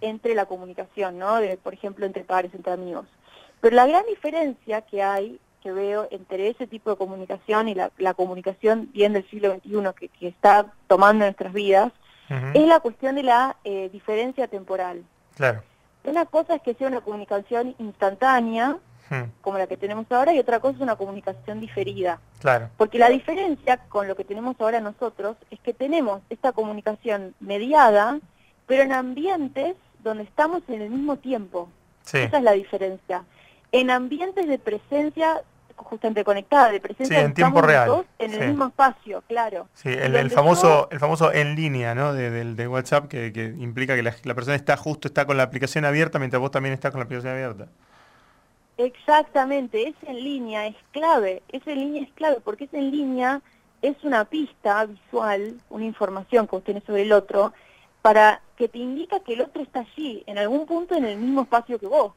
entre 0.00 0.34
la 0.34 0.46
comunicación, 0.46 1.18
¿no? 1.18 1.36
De, 1.36 1.56
por 1.56 1.74
ejemplo, 1.74 2.06
entre 2.06 2.24
pares, 2.24 2.54
entre 2.54 2.72
amigos. 2.72 3.06
Pero 3.60 3.76
la 3.76 3.86
gran 3.86 4.04
diferencia 4.06 4.82
que 4.82 5.02
hay, 5.02 5.40
que 5.62 5.72
veo 5.72 6.08
entre 6.10 6.48
ese 6.48 6.66
tipo 6.66 6.90
de 6.90 6.96
comunicación 6.96 7.68
y 7.68 7.74
la, 7.74 8.14
comunicación 8.14 8.90
bien 8.92 9.14
del 9.14 9.28
siglo 9.30 9.54
XXI 9.54 10.08
que, 10.18 10.28
está 10.28 10.72
tomando 10.86 11.24
nuestras 11.24 11.52
vidas, 11.52 11.92
es 12.54 12.66
la 12.66 12.80
cuestión 12.80 13.14
de 13.14 13.22
la 13.22 13.56
eh, 13.64 13.90
diferencia 13.92 14.48
temporal. 14.48 15.04
Claro. 15.36 15.62
Una 16.04 16.26
cosa 16.26 16.56
es 16.56 16.62
que 16.62 16.74
sea 16.74 16.88
una 16.88 17.00
comunicación 17.00 17.74
instantánea, 17.78 18.78
como 19.42 19.58
la 19.58 19.66
que 19.66 19.76
tenemos 19.76 20.10
ahora, 20.10 20.32
y 20.32 20.38
otra 20.38 20.60
cosa 20.60 20.76
es 20.76 20.80
una 20.80 20.96
comunicación 20.96 21.60
diferida. 21.60 22.20
Claro. 22.40 22.70
Porque 22.76 22.98
la 22.98 23.08
diferencia 23.08 23.78
con 23.88 24.08
lo 24.08 24.16
que 24.16 24.24
tenemos 24.24 24.56
ahora 24.58 24.80
nosotros 24.80 25.36
es 25.50 25.60
que 25.60 25.72
tenemos 25.72 26.22
esta 26.30 26.52
comunicación 26.52 27.34
mediada, 27.40 28.18
pero 28.66 28.82
en 28.82 28.92
ambientes 28.92 29.76
donde 30.02 30.24
estamos 30.24 30.62
en 30.68 30.82
el 30.82 30.90
mismo 30.90 31.16
tiempo. 31.16 31.68
Esa 32.06 32.36
es 32.36 32.42
la 32.42 32.52
diferencia. 32.52 33.24
En 33.72 33.90
ambientes 33.90 34.46
de 34.46 34.58
presencia 34.58 35.42
justamente 35.76 36.22
conectada, 36.24 36.70
de 36.70 36.80
presencia 36.80 37.20
en 37.20 37.34
tiempo 37.34 37.60
real. 37.60 38.06
en 38.18 38.34
el 38.34 38.48
mismo 38.48 38.66
espacio, 38.66 39.22
claro. 39.26 39.68
Sí, 39.74 39.88
el, 39.88 40.30
famoso 40.30 40.88
el 40.90 41.00
famoso 41.00 41.32
en 41.32 41.56
línea, 41.56 41.94
¿no? 41.94 42.14
De, 42.14 42.68
WhatsApp 42.68 43.08
que, 43.08 43.32
que, 43.32 43.46
implica 43.58 43.96
que 43.96 44.02
la, 44.02 44.14
la, 44.22 44.34
persona 44.34 44.56
está 44.56 44.76
justo 44.76 45.08
está 45.08 45.26
con 45.26 45.36
la 45.36 45.42
aplicación 45.42 45.84
abierta 45.84 46.18
mientras 46.18 46.40
vos 46.40 46.50
también 46.50 46.72
estás 46.72 46.92
con 46.92 47.00
la 47.00 47.04
aplicación 47.04 47.32
abierta. 47.32 47.68
Exactamente, 48.76 49.88
es 49.88 49.94
en 50.02 50.16
línea, 50.16 50.66
es 50.66 50.76
clave, 50.90 51.42
es 51.48 51.64
en 51.66 51.78
línea 51.78 52.02
es 52.02 52.12
clave, 52.14 52.40
porque 52.42 52.64
es 52.64 52.74
en 52.74 52.90
línea, 52.90 53.40
es 53.82 53.96
una 54.02 54.24
pista 54.24 54.84
visual, 54.86 55.60
una 55.70 55.84
información 55.84 56.48
que 56.48 56.56
obtienes 56.56 56.82
sobre 56.84 57.02
el 57.02 57.12
otro, 57.12 57.52
para 58.02 58.40
que 58.56 58.68
te 58.68 58.78
indica 58.78 59.20
que 59.20 59.34
el 59.34 59.42
otro 59.42 59.62
está 59.62 59.80
allí, 59.80 60.24
en 60.26 60.38
algún 60.38 60.66
punto 60.66 60.94
en 60.94 61.04
el 61.04 61.16
mismo 61.18 61.42
espacio 61.42 61.78
que 61.78 61.86
vos. 61.86 62.12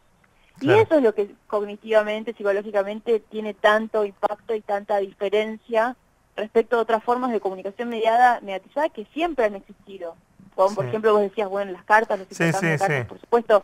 Y 0.60 0.72
eso 0.72 0.96
es 0.96 1.04
lo 1.04 1.13
que 1.13 1.30
cognitivamente, 1.46 2.34
psicológicamente, 2.34 3.20
tiene 3.20 3.54
tanto 3.54 4.04
impacto 4.04 4.56
y 4.56 4.62
tanta 4.62 4.98
diferencia 4.98 5.96
respecto 6.36 6.78
a 6.78 6.82
otras 6.82 7.04
formas 7.04 7.32
de 7.32 7.39
comunicación 7.39 7.89
mediada, 7.89 8.39
mediatizada 8.41 8.89
que 8.89 9.06
siempre 9.13 9.46
han 9.46 9.56
existido. 9.56 10.15
Como, 10.56 10.74
Por 10.74 10.88
ejemplo, 10.88 11.13
vos 11.13 11.22
decías, 11.22 11.48
bueno, 11.48 11.72
las 11.72 11.84
cartas, 11.84 12.17
los 12.17 12.28
sí, 12.30 12.52
cartas, 12.52 13.06
por 13.06 13.20
supuesto. 13.20 13.62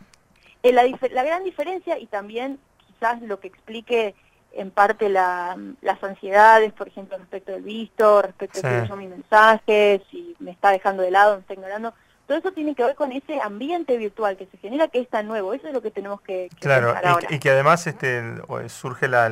Eh, 0.62 0.72
la, 0.72 0.84
la 0.84 1.24
gran 1.24 1.42
diferencia, 1.42 1.98
y 1.98 2.06
también 2.06 2.60
quizás 2.94 3.20
lo 3.22 3.40
que 3.40 3.48
explique 3.48 4.14
en 4.52 4.70
parte 4.70 5.08
la, 5.08 5.56
las 5.82 6.02
ansiedades, 6.02 6.72
por 6.72 6.88
ejemplo, 6.88 7.18
respecto 7.18 7.52
del 7.52 7.62
visto, 7.62 8.22
respecto 8.22 8.60
de 8.60 8.82
si 8.82 8.88
yo 8.88 8.96
mis 8.96 9.10
mensajes, 9.10 10.00
si 10.10 10.36
me 10.38 10.52
está 10.52 10.70
dejando 10.70 11.02
de 11.02 11.10
lado, 11.10 11.34
me 11.34 11.40
está 11.40 11.54
ignorando. 11.54 11.92
Todo 12.26 12.38
eso 12.38 12.52
tiene 12.52 12.74
que 12.74 12.84
ver 12.84 12.94
con 12.94 13.12
ese 13.12 13.40
ambiente 13.40 13.98
virtual 13.98 14.36
que 14.36 14.46
se 14.46 14.56
genera 14.58 14.88
que 14.88 15.00
es 15.00 15.08
tan 15.08 15.26
nuevo. 15.26 15.52
Eso 15.52 15.66
es 15.66 15.74
lo 15.74 15.82
que 15.82 15.90
tenemos 15.90 16.20
que, 16.22 16.48
claro, 16.60 16.94
y, 17.28 17.38
que 17.38 17.50
además 17.50 17.86
este, 17.86 18.22
surge 18.68 19.08
la, 19.08 19.28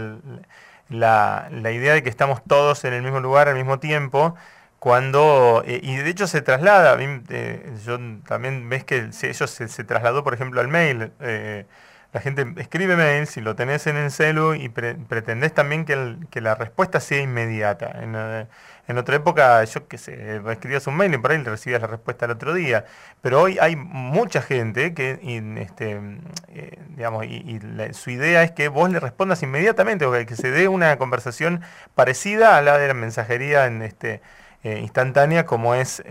la, 0.91 1.49
la, 1.51 1.71
idea 1.71 1.95
de 1.95 2.03
que 2.03 2.11
estamos 2.11 2.43
todos 2.47 2.85
en 2.85 2.93
el 2.93 3.03
mismo 3.03 3.21
lugar 3.21 3.49
al 3.49 3.55
mismo 3.55 3.79
tiempo 3.79 4.35
cuando, 4.83 5.63
eh, 5.65 5.79
y 5.81 5.95
de 5.95 6.11
hecho 6.11 6.27
se 6.27 6.43
traslada, 6.43 6.97
eh, 7.01 7.73
yo 7.87 7.99
también 8.27 8.69
ves 8.69 8.83
que 8.83 9.11
ellos 9.23 9.49
se, 9.49 9.69
se, 9.69 9.85
trasladó, 9.85 10.25
por 10.25 10.35
ejemplo, 10.35 10.61
al 10.61 10.67
mail. 10.67 11.13
Eh, 11.21 11.67
la 12.13 12.21
gente 12.21 12.47
escribe 12.59 12.95
mail, 12.95 13.27
si 13.27 13.41
lo 13.41 13.57
tenés 13.57 13.87
en 13.87 13.97
el 13.97 14.11
celu 14.11 14.55
y 14.55 14.69
pretendés 14.69 15.55
también 15.55 15.87
que, 15.87 16.41
la 16.43 16.55
respuesta 16.55 17.01
sea 17.01 17.23
inmediata. 17.23 17.91
Eh, 17.95 18.47
en, 18.89 18.99
otra 18.99 19.17
época, 19.17 19.65
yo 19.65 19.89
qué 19.89 19.97
sé, 19.97 20.43
escribías 20.51 20.87
un 20.87 20.97
mail 20.97 21.15
y 21.15 21.19
por 21.19 21.31
ahí 21.31 21.39
recibías 21.39 21.81
la 21.81 21.87
respuesta 21.87 22.27
el 22.27 22.33
otro 22.33 22.53
día. 22.53 22.85
Pero 23.23 23.41
hoy 23.41 23.57
hay 23.61 23.77
mucha 23.77 24.43
gente 24.43 24.93
que, 24.93 25.21
y, 25.23 25.39
este, 25.59 25.99
eh, 26.49 26.79
digamos, 26.91 27.25
y, 27.25 27.59
su 27.93 28.11
idea 28.11 28.43
es 28.43 28.53
que 28.53 28.69
vos 28.69 28.91
le 28.91 29.01
respondas 29.01 29.43
inmediatamente, 29.43 30.05
o 30.05 30.13
que 30.13 30.37
se 30.37 30.51
dé 30.51 30.69
una 30.69 30.99
conversación 30.99 31.63
parecida 31.95 32.59
a 32.59 32.63
la 32.63 32.77
de 32.77 32.89
la 32.89 32.95
mensajería 32.95 33.65
en 33.65 33.81
este, 33.81 34.21
eh, 34.65 34.81
instantánea 34.81 35.47
como 35.47 35.75
es 35.75 36.03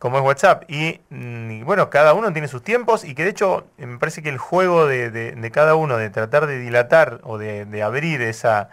como 0.00 0.16
es 0.16 0.24
WhatsApp. 0.24 0.64
Mm, 1.10 1.50
y, 1.50 1.62
bueno, 1.62 1.90
cada 1.90 2.14
uno 2.14 2.32
tiene 2.32 2.48
sus 2.48 2.64
tiempos 2.64 3.04
y 3.04 3.14
que 3.14 3.22
de 3.22 3.30
hecho 3.30 3.66
me 3.76 3.98
parece 3.98 4.22
que 4.22 4.30
el 4.30 4.38
juego 4.38 4.86
de, 4.86 5.50
cada 5.52 5.76
uno 5.76 5.98
de 5.98 6.10
tratar 6.10 6.46
de 6.46 6.58
dilatar 6.58 7.20
o 7.22 7.38
de, 7.38 7.82
abrir 7.82 8.22
esa, 8.22 8.70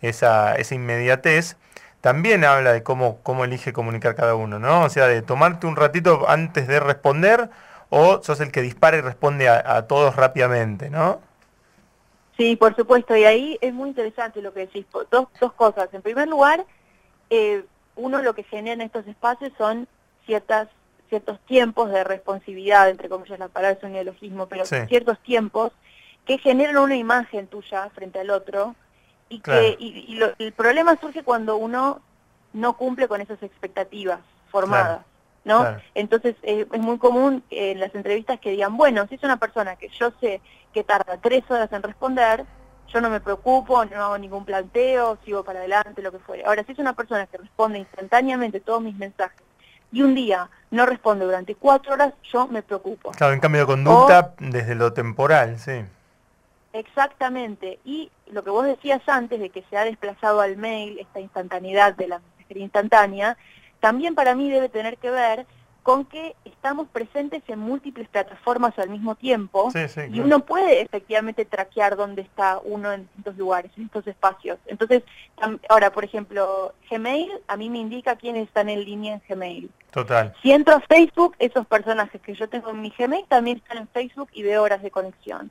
esa, 0.00 0.56
esa, 0.56 0.74
inmediatez 0.74 1.56
también 2.00 2.44
habla 2.44 2.72
de 2.72 2.82
cómo, 2.82 3.18
cómo 3.22 3.44
elige 3.44 3.74
comunicar 3.74 4.14
cada 4.14 4.34
uno, 4.34 4.58
¿no? 4.58 4.84
O 4.84 4.88
sea, 4.88 5.06
de 5.06 5.20
tomarte 5.20 5.66
un 5.66 5.76
ratito 5.76 6.24
antes 6.28 6.66
de 6.66 6.80
responder 6.80 7.50
o 7.90 8.22
sos 8.22 8.40
el 8.40 8.50
que 8.50 8.62
dispara 8.62 8.96
y 8.96 9.02
responde 9.02 9.50
a, 9.50 9.86
todos 9.86 10.16
rápidamente, 10.16 10.88
¿no? 10.88 11.20
Sí, 12.38 12.56
por 12.56 12.74
supuesto, 12.74 13.14
y 13.14 13.24
ahí 13.24 13.58
es 13.60 13.74
muy 13.74 13.90
interesante 13.90 14.40
lo 14.40 14.54
que 14.54 14.60
decís. 14.60 14.86
Dos, 15.10 15.28
dos 15.38 15.52
cosas. 15.52 15.92
En 15.92 16.00
primer 16.00 16.26
lugar, 16.26 16.64
eh, 17.28 17.66
uno 17.96 18.22
lo 18.22 18.34
que 18.34 18.44
genera 18.44 18.72
en 18.72 18.80
estos 18.80 19.06
espacios 19.06 19.52
son 19.58 19.86
ciertas 20.30 20.68
ciertos 21.08 21.40
tiempos 21.40 21.90
de 21.90 22.04
responsividad, 22.04 22.88
entre 22.88 23.08
comillas 23.08 23.40
la 23.40 23.48
palabra 23.48 23.76
es 23.76 23.82
un 23.82 23.92
neologismo, 23.92 24.46
pero 24.46 24.64
ciertos 24.64 25.18
tiempos 25.24 25.72
que 26.24 26.38
generan 26.38 26.78
una 26.78 26.94
imagen 26.94 27.48
tuya 27.48 27.90
frente 27.90 28.20
al 28.20 28.30
otro 28.30 28.76
y 29.28 29.40
que 29.40 29.76
y, 29.80 30.20
el 30.38 30.52
problema 30.52 30.96
surge 31.00 31.24
cuando 31.24 31.56
uno 31.56 32.00
no 32.52 32.76
cumple 32.76 33.08
con 33.08 33.20
esas 33.20 33.42
expectativas 33.42 34.20
formadas, 34.52 35.04
¿no? 35.44 35.66
Entonces 35.96 36.36
eh, 36.42 36.64
es 36.72 36.80
muy 36.80 36.98
común 36.98 37.42
en 37.50 37.80
las 37.80 37.92
entrevistas 37.92 38.38
que 38.38 38.52
digan, 38.52 38.76
bueno, 38.76 39.08
si 39.08 39.16
es 39.16 39.22
una 39.24 39.38
persona 39.38 39.74
que 39.74 39.88
yo 39.88 40.12
sé 40.20 40.40
que 40.72 40.84
tarda 40.84 41.18
tres 41.20 41.42
horas 41.50 41.72
en 41.72 41.82
responder, 41.82 42.44
yo 42.86 43.00
no 43.00 43.10
me 43.10 43.20
preocupo, 43.20 43.84
no 43.84 44.04
hago 44.04 44.18
ningún 44.18 44.44
planteo, 44.44 45.18
sigo 45.24 45.42
para 45.42 45.58
adelante, 45.58 46.02
lo 46.02 46.12
que 46.12 46.20
fuere. 46.20 46.44
Ahora, 46.44 46.62
si 46.62 46.70
es 46.70 46.78
una 46.78 46.92
persona 46.92 47.26
que 47.26 47.38
responde 47.38 47.80
instantáneamente 47.80 48.60
todos 48.60 48.80
mis 48.80 48.96
mensajes 48.96 49.49
y 49.92 50.02
un 50.02 50.14
día 50.14 50.48
no 50.70 50.86
responde 50.86 51.24
durante 51.24 51.54
cuatro 51.54 51.94
horas, 51.94 52.14
yo 52.32 52.46
me 52.46 52.62
preocupo. 52.62 53.10
Claro, 53.12 53.32
en 53.32 53.40
cambio 53.40 53.62
de 53.62 53.66
conducta 53.66 54.34
desde 54.38 54.74
lo 54.74 54.92
temporal, 54.92 55.58
sí. 55.58 55.82
Exactamente. 56.72 57.80
Y 57.84 58.10
lo 58.30 58.44
que 58.44 58.50
vos 58.50 58.64
decías 58.64 59.02
antes 59.08 59.40
de 59.40 59.50
que 59.50 59.64
se 59.68 59.76
ha 59.76 59.84
desplazado 59.84 60.40
al 60.40 60.56
mail, 60.56 60.98
esta 61.00 61.18
instantaneidad 61.18 61.94
de 61.94 62.08
la 62.08 62.20
mensajería 62.20 62.62
instantánea, 62.62 63.36
también 63.80 64.14
para 64.14 64.34
mí 64.34 64.48
debe 64.50 64.68
tener 64.68 64.96
que 64.98 65.10
ver 65.10 65.46
con 65.82 66.04
que 66.04 66.36
estamos 66.44 66.88
presentes 66.88 67.42
en 67.48 67.58
múltiples 67.58 68.08
plataformas 68.08 68.78
al 68.78 68.90
mismo 68.90 69.14
tiempo 69.14 69.70
y 70.12 70.20
uno 70.20 70.40
puede 70.40 70.82
efectivamente 70.82 71.44
traquear 71.44 71.96
dónde 71.96 72.22
está 72.22 72.60
uno 72.62 72.92
en 72.92 73.02
distintos 73.02 73.36
lugares, 73.36 73.70
en 73.76 73.84
estos 73.84 74.06
espacios. 74.06 74.58
Entonces, 74.66 75.02
ahora, 75.68 75.90
por 75.92 76.04
ejemplo, 76.04 76.74
Gmail 76.90 77.30
a 77.48 77.56
mí 77.56 77.70
me 77.70 77.78
indica 77.78 78.16
quiénes 78.16 78.46
están 78.46 78.68
en 78.68 78.84
línea 78.84 79.14
en 79.14 79.22
Gmail. 79.28 79.70
Total. 79.90 80.32
Si 80.40 80.52
entro 80.52 80.76
a 80.76 80.80
Facebook, 80.80 81.34
esos 81.40 81.66
personajes 81.66 82.20
que 82.20 82.34
yo 82.34 82.48
tengo 82.48 82.70
en 82.70 82.80
mi 82.80 82.92
Gmail 82.96 83.24
también 83.26 83.56
están 83.56 83.78
en 83.78 83.88
Facebook 83.88 84.28
y 84.32 84.42
veo 84.42 84.62
horas 84.62 84.82
de 84.82 84.90
conexión. 84.90 85.50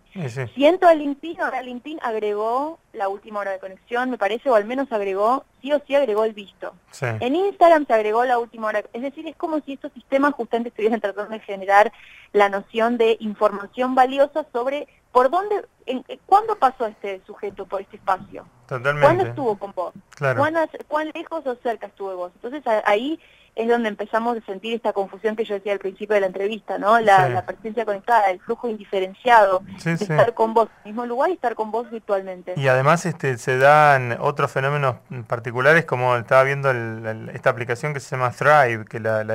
Si 0.55 0.65
entro 0.65 0.87
a 0.87 0.93
LinkedIn, 0.93 1.41
ahora 1.41 1.61
LinkedIn 1.61 1.99
agregó 2.01 2.79
la 2.93 3.07
última 3.09 3.39
hora 3.39 3.51
de 3.51 3.59
conexión, 3.59 4.09
me 4.09 4.17
parece, 4.17 4.49
o 4.49 4.55
al 4.55 4.65
menos 4.65 4.91
agregó, 4.91 5.45
sí 5.61 5.71
o 5.71 5.81
sí 5.85 5.95
agregó 5.95 6.25
el 6.25 6.33
visto. 6.33 6.73
En 7.01 7.35
Instagram 7.35 7.85
se 7.85 7.93
agregó 7.93 8.25
la 8.25 8.39
última 8.39 8.67
hora. 8.67 8.83
Es 8.93 9.01
decir, 9.01 9.27
es 9.27 9.35
como 9.35 9.59
si 9.61 9.73
estos 9.73 9.91
sistemas 9.93 10.33
justamente 10.33 10.69
estuvieran 10.69 10.99
tratando 10.99 11.31
de 11.31 11.39
generar 11.39 11.91
la 12.33 12.49
noción 12.49 12.97
de 12.97 13.17
información 13.19 13.95
valiosa 13.95 14.45
sobre 14.51 14.87
por 15.11 15.29
dónde, 15.29 15.65
en, 15.85 16.05
cuándo 16.25 16.55
pasó 16.57 16.85
este 16.85 17.21
sujeto 17.25 17.65
por 17.65 17.81
este 17.81 17.97
espacio. 17.97 18.45
Totalmente. 18.67 19.05
¿Cuándo 19.05 19.23
estuvo 19.25 19.57
con 19.57 19.73
vos? 19.73 19.93
¿Cuán, 20.17 20.55
¿Cuán 20.87 21.11
lejos 21.13 21.45
o 21.47 21.55
cerca 21.63 21.87
estuvo 21.87 22.15
vos? 22.15 22.31
Entonces 22.35 22.63
ahí 22.85 23.19
es 23.59 23.67
donde 23.67 23.89
empezamos 23.89 24.37
a 24.37 24.45
sentir 24.45 24.73
esta 24.73 24.93
confusión 24.93 25.35
que 25.35 25.43
yo 25.43 25.53
decía 25.53 25.73
al 25.73 25.79
principio 25.79 26.13
de 26.13 26.21
la 26.21 26.27
entrevista, 26.27 26.77
¿no? 26.77 26.97
La, 27.01 27.43
presencia 27.45 27.83
conectada, 27.83 28.31
el 28.31 28.39
flujo 28.39 28.69
indiferenciado, 28.69 29.61
de 29.83 29.91
estar 29.91 30.33
con 30.33 30.53
vos 30.53 30.69
en 30.69 30.77
el 30.77 30.85
mismo 30.93 31.05
lugar 31.05 31.29
y 31.29 31.33
estar 31.33 31.55
con 31.55 31.69
vos 31.69 31.91
virtualmente. 31.91 32.53
Y 32.55 32.69
además 32.69 33.05
este, 33.05 33.37
se 33.37 33.57
dan 33.57 34.15
otros 34.21 34.49
fenómenos 34.49 34.95
particulares, 35.27 35.83
como 35.83 36.15
estaba 36.15 36.43
viendo 36.43 36.71
esta 37.33 37.49
aplicación 37.49 37.93
que 37.93 37.99
se 37.99 38.15
llama 38.15 38.31
Thrive, 38.31 38.85
que 38.85 39.01
la, 39.01 39.25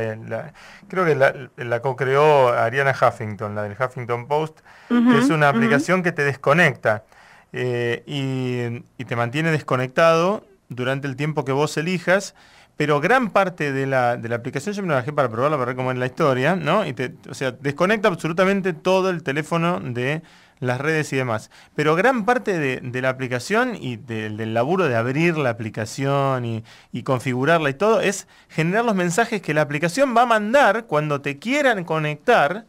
creo 0.89 1.05
que 1.05 1.65
la, 1.65 1.81
co-creó 1.83 2.49
Ariana 2.49 2.93
Huffington, 2.93 3.55
la 3.55 3.65
del 3.65 3.77
Huffington 3.79 4.27
Post, 4.27 4.61
que 4.89 5.19
es 5.19 5.29
una 5.29 5.51
aplicación 5.51 6.03
que 6.03 6.13
te 6.13 6.25
desconecta 6.25 7.05
eh, 7.53 8.03
y, 8.07 8.85
y 8.97 9.05
te 9.05 9.17
mantiene 9.17 9.51
desconectado 9.51 10.47
durante 10.71 11.09
el 11.09 11.17
tiempo 11.17 11.45
que 11.45 11.53
vos 11.53 11.77
elijas 11.77 12.35
pero 12.77 13.01
gran 13.01 13.31
parte 13.31 13.73
de 13.73 13.87
la, 13.87 14.17
de 14.17 14.29
la 14.29 14.37
aplicación 14.37 14.75
yo 14.75 14.83
me 14.83 14.89
la 14.89 14.97
bajé 14.97 15.13
para 15.13 15.29
probarla, 15.29 15.57
para 15.57 15.67
ver 15.67 15.77
cómo 15.77 15.93
es 15.93 15.99
la 15.99 16.07
historia, 16.07 16.57
¿no? 16.57 16.87
Y 16.87 16.95
o 17.29 17.35
sea, 17.35 17.53
desconecta 17.53 18.09
absolutamente 18.09 18.73
todo 18.73 19.11
el 19.11 19.23
teléfono 19.23 19.81
de 19.81 20.23
las 20.61 20.81
redes 20.81 21.13
y 21.13 21.17
demás. 21.17 21.51
Pero 21.75 21.95
gran 21.95 22.25
parte 22.25 22.59
de, 22.59 23.03
la 23.03 23.09
aplicación 23.09 23.77
y 23.81 23.97
del 23.97 24.55
laburo 24.55 24.89
de 24.89 24.97
abrir 24.97 25.37
la 25.37 25.51
aplicación 25.51 26.45
y, 26.45 27.03
configurarla 27.03 27.71
y 27.71 27.75
todo 27.75 28.01
es 28.01 28.27
generar 28.49 28.85
los 28.85 28.95
mensajes 28.95 29.43
que 29.43 29.55
la 29.55 29.63
aplicación 29.63 30.17
va 30.17 30.23
a 30.23 30.27
mandar 30.27 30.87
cuando 30.87 31.21
te 31.21 31.39
quieran 31.39 31.85
conectar 31.85 32.67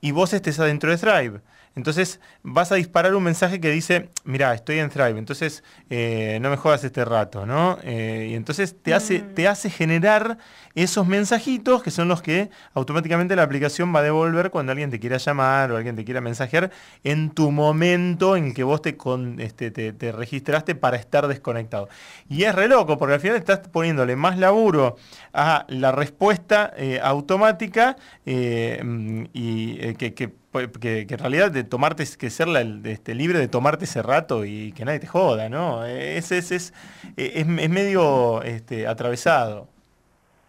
y 0.00 0.12
vos 0.12 0.32
estés 0.32 0.60
adentro 0.60 0.90
de 0.90 0.98
Thrive. 0.98 1.40
Entonces 1.74 2.20
vas 2.42 2.72
a 2.72 2.74
disparar 2.74 3.14
un 3.14 3.22
mensaje 3.22 3.60
que 3.60 3.70
dice, 3.70 4.08
mira, 4.24 4.52
estoy 4.54 4.78
en 4.78 4.90
Thrive, 4.90 5.18
entonces 5.18 5.62
eh, 5.90 6.38
no 6.40 6.50
me 6.50 6.56
jodas 6.56 6.82
este 6.84 7.04
rato, 7.04 7.46
¿no? 7.46 7.78
Eh, 7.82 8.28
y 8.30 8.34
entonces 8.34 8.76
te 8.82 8.94
hace, 8.94 9.20
mm. 9.20 9.34
te 9.34 9.48
hace 9.48 9.70
generar 9.70 10.38
esos 10.74 11.06
mensajitos 11.06 11.82
que 11.82 11.90
son 11.90 12.08
los 12.08 12.22
que 12.22 12.50
automáticamente 12.74 13.36
la 13.36 13.42
aplicación 13.42 13.94
va 13.94 14.00
a 14.00 14.02
devolver 14.02 14.50
cuando 14.50 14.72
alguien 14.72 14.90
te 14.90 14.98
quiera 14.98 15.18
llamar 15.18 15.72
o 15.72 15.76
alguien 15.76 15.96
te 15.96 16.04
quiera 16.04 16.20
mensajear 16.20 16.70
en 17.04 17.30
tu 17.30 17.50
momento 17.50 18.36
en 18.36 18.54
que 18.54 18.64
vos 18.64 18.82
te, 18.82 18.96
este, 19.38 19.70
te, 19.70 20.12
registraste 20.12 20.74
para 20.74 20.96
estar 20.96 21.28
desconectado. 21.28 21.88
Y 22.28 22.44
es 22.44 22.54
re 22.54 22.68
loco, 22.68 22.98
porque 22.98 23.14
al 23.14 23.20
final 23.20 23.36
estás 23.36 23.60
poniéndole 23.68 24.16
más 24.16 24.38
laburo 24.38 24.96
a 25.32 25.64
la 25.68 25.92
respuesta 25.92 26.72
eh, 26.76 27.00
automática 27.02 27.96
mm, 28.24 29.24
y 29.32 29.94
que, 29.94 30.14
que 30.14 30.37
pues, 30.50 30.68
que, 30.80 31.00
en 31.00 31.18
realidad 31.18 31.50
de 31.50 31.64
tomarte, 31.64 32.04
que 32.18 32.30
ser 32.30 32.48
este, 32.84 33.14
libre 33.14 33.38
de 33.38 33.48
tomarte 33.48 33.84
ese 33.84 34.02
rato 34.02 34.44
y 34.44 34.72
que 34.72 34.84
nadie 34.84 35.00
te 35.00 35.06
joda, 35.06 35.48
¿no? 35.48 35.84
Es, 35.84 36.32
es, 36.32 36.50
es, 36.52 36.74
es, 37.16 37.46
medio 37.46 38.42
este, 38.42 38.86
atravesado. 38.86 39.68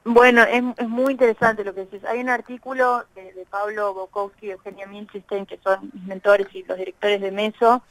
Bueno, 0.05 0.43
es, 0.43 0.63
muy 0.87 1.11
interesante 1.13 1.63
lo 1.63 1.75
que 1.75 1.81
dices. 1.81 2.05
Hay 2.05 2.19
un 2.19 2.29
artículo 2.29 3.03
de, 3.13 3.45
Pablo 3.49 3.93
Bokowski 3.93 4.47
y 4.47 4.51
Eugenia 4.51 4.87
Milchestein, 4.87 5.45
que 5.45 5.59
son 5.63 5.91
mis 5.93 6.03
mentores 6.03 6.47
y 6.53 6.63
los 6.63 6.77
directores 6.77 7.19
de 7.19 7.31
MESO, 7.31 7.83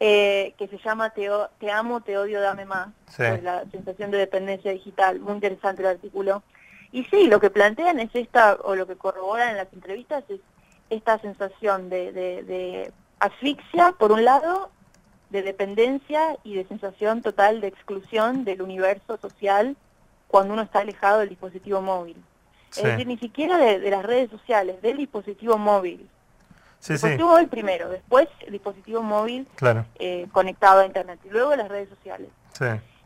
eh, 0.00 0.54
que 0.58 0.66
se 0.66 0.78
llama 0.78 1.10
te, 1.10 1.28
te, 1.60 1.70
amo, 1.70 2.00
te 2.00 2.18
odio, 2.18 2.40
dame 2.40 2.64
más, 2.64 2.88
la 3.18 3.64
sensación 3.70 4.10
de 4.10 4.18
dependencia 4.18 4.72
digital. 4.72 5.20
Muy 5.20 5.34
interesante 5.34 5.82
el 5.82 5.88
artículo. 5.88 6.42
Y 6.90 7.04
sí, 7.04 7.26
lo 7.28 7.38
que 7.38 7.50
plantean 7.50 8.00
es 8.00 8.10
esta, 8.14 8.56
o 8.62 8.74
lo 8.74 8.86
que 8.86 8.96
corroboran 8.96 9.50
en 9.50 9.56
las 9.56 9.72
entrevistas 9.72 10.24
es 10.28 10.40
esta 10.94 11.18
sensación 11.18 11.90
de, 11.90 12.92
asfixia, 13.18 13.92
por 13.92 14.12
un 14.12 14.24
lado, 14.24 14.70
de 15.30 15.42
dependencia 15.42 16.36
y 16.44 16.54
de 16.54 16.64
sensación 16.66 17.22
total 17.22 17.60
de 17.60 17.68
exclusión 17.68 18.44
del 18.44 18.62
universo 18.62 19.16
social 19.18 19.76
cuando 20.28 20.54
uno 20.54 20.62
está 20.62 20.80
alejado 20.80 21.20
del 21.20 21.28
dispositivo 21.28 21.80
móvil. 21.80 22.16
Es 22.76 22.82
decir, 22.82 23.06
ni 23.06 23.18
siquiera 23.18 23.56
de, 23.56 23.78
las 23.90 24.04
redes 24.04 24.30
sociales, 24.30 24.82
del 24.82 24.96
dispositivo 24.96 25.58
móvil. 25.58 26.08
Sí, 26.80 26.94
dispositivo 26.94 27.28
móvil 27.28 27.48
primero, 27.48 27.88
después 27.88 28.28
el 28.40 28.52
dispositivo 28.52 29.02
móvil 29.02 29.46
eh, 29.98 30.26
conectado 30.32 30.80
a 30.80 30.86
internet 30.86 31.20
y 31.24 31.30
luego 31.30 31.54
las 31.56 31.68
redes 31.68 31.88
sociales. 31.88 32.28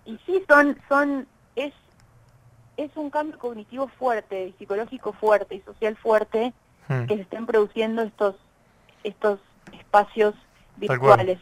Y 0.04 0.18
sí, 0.24 0.42
son, 0.48 0.78
son, 0.88 1.28
es, 1.54 1.72
es 2.76 2.90
un 2.96 3.10
cambio 3.10 3.38
cognitivo 3.38 3.88
fuerte, 3.88 4.54
psicológico 4.58 5.12
fuerte 5.12 5.54
y 5.54 5.60
social 5.60 5.96
fuerte 5.96 6.52
Hmm. 6.88 7.04
que 7.06 7.16
se 7.16 7.22
estén 7.22 7.46
produciendo 7.46 8.02
estos, 8.02 8.34
estos 9.04 9.40
espacios 9.78 10.34
virtuales. 10.78 11.38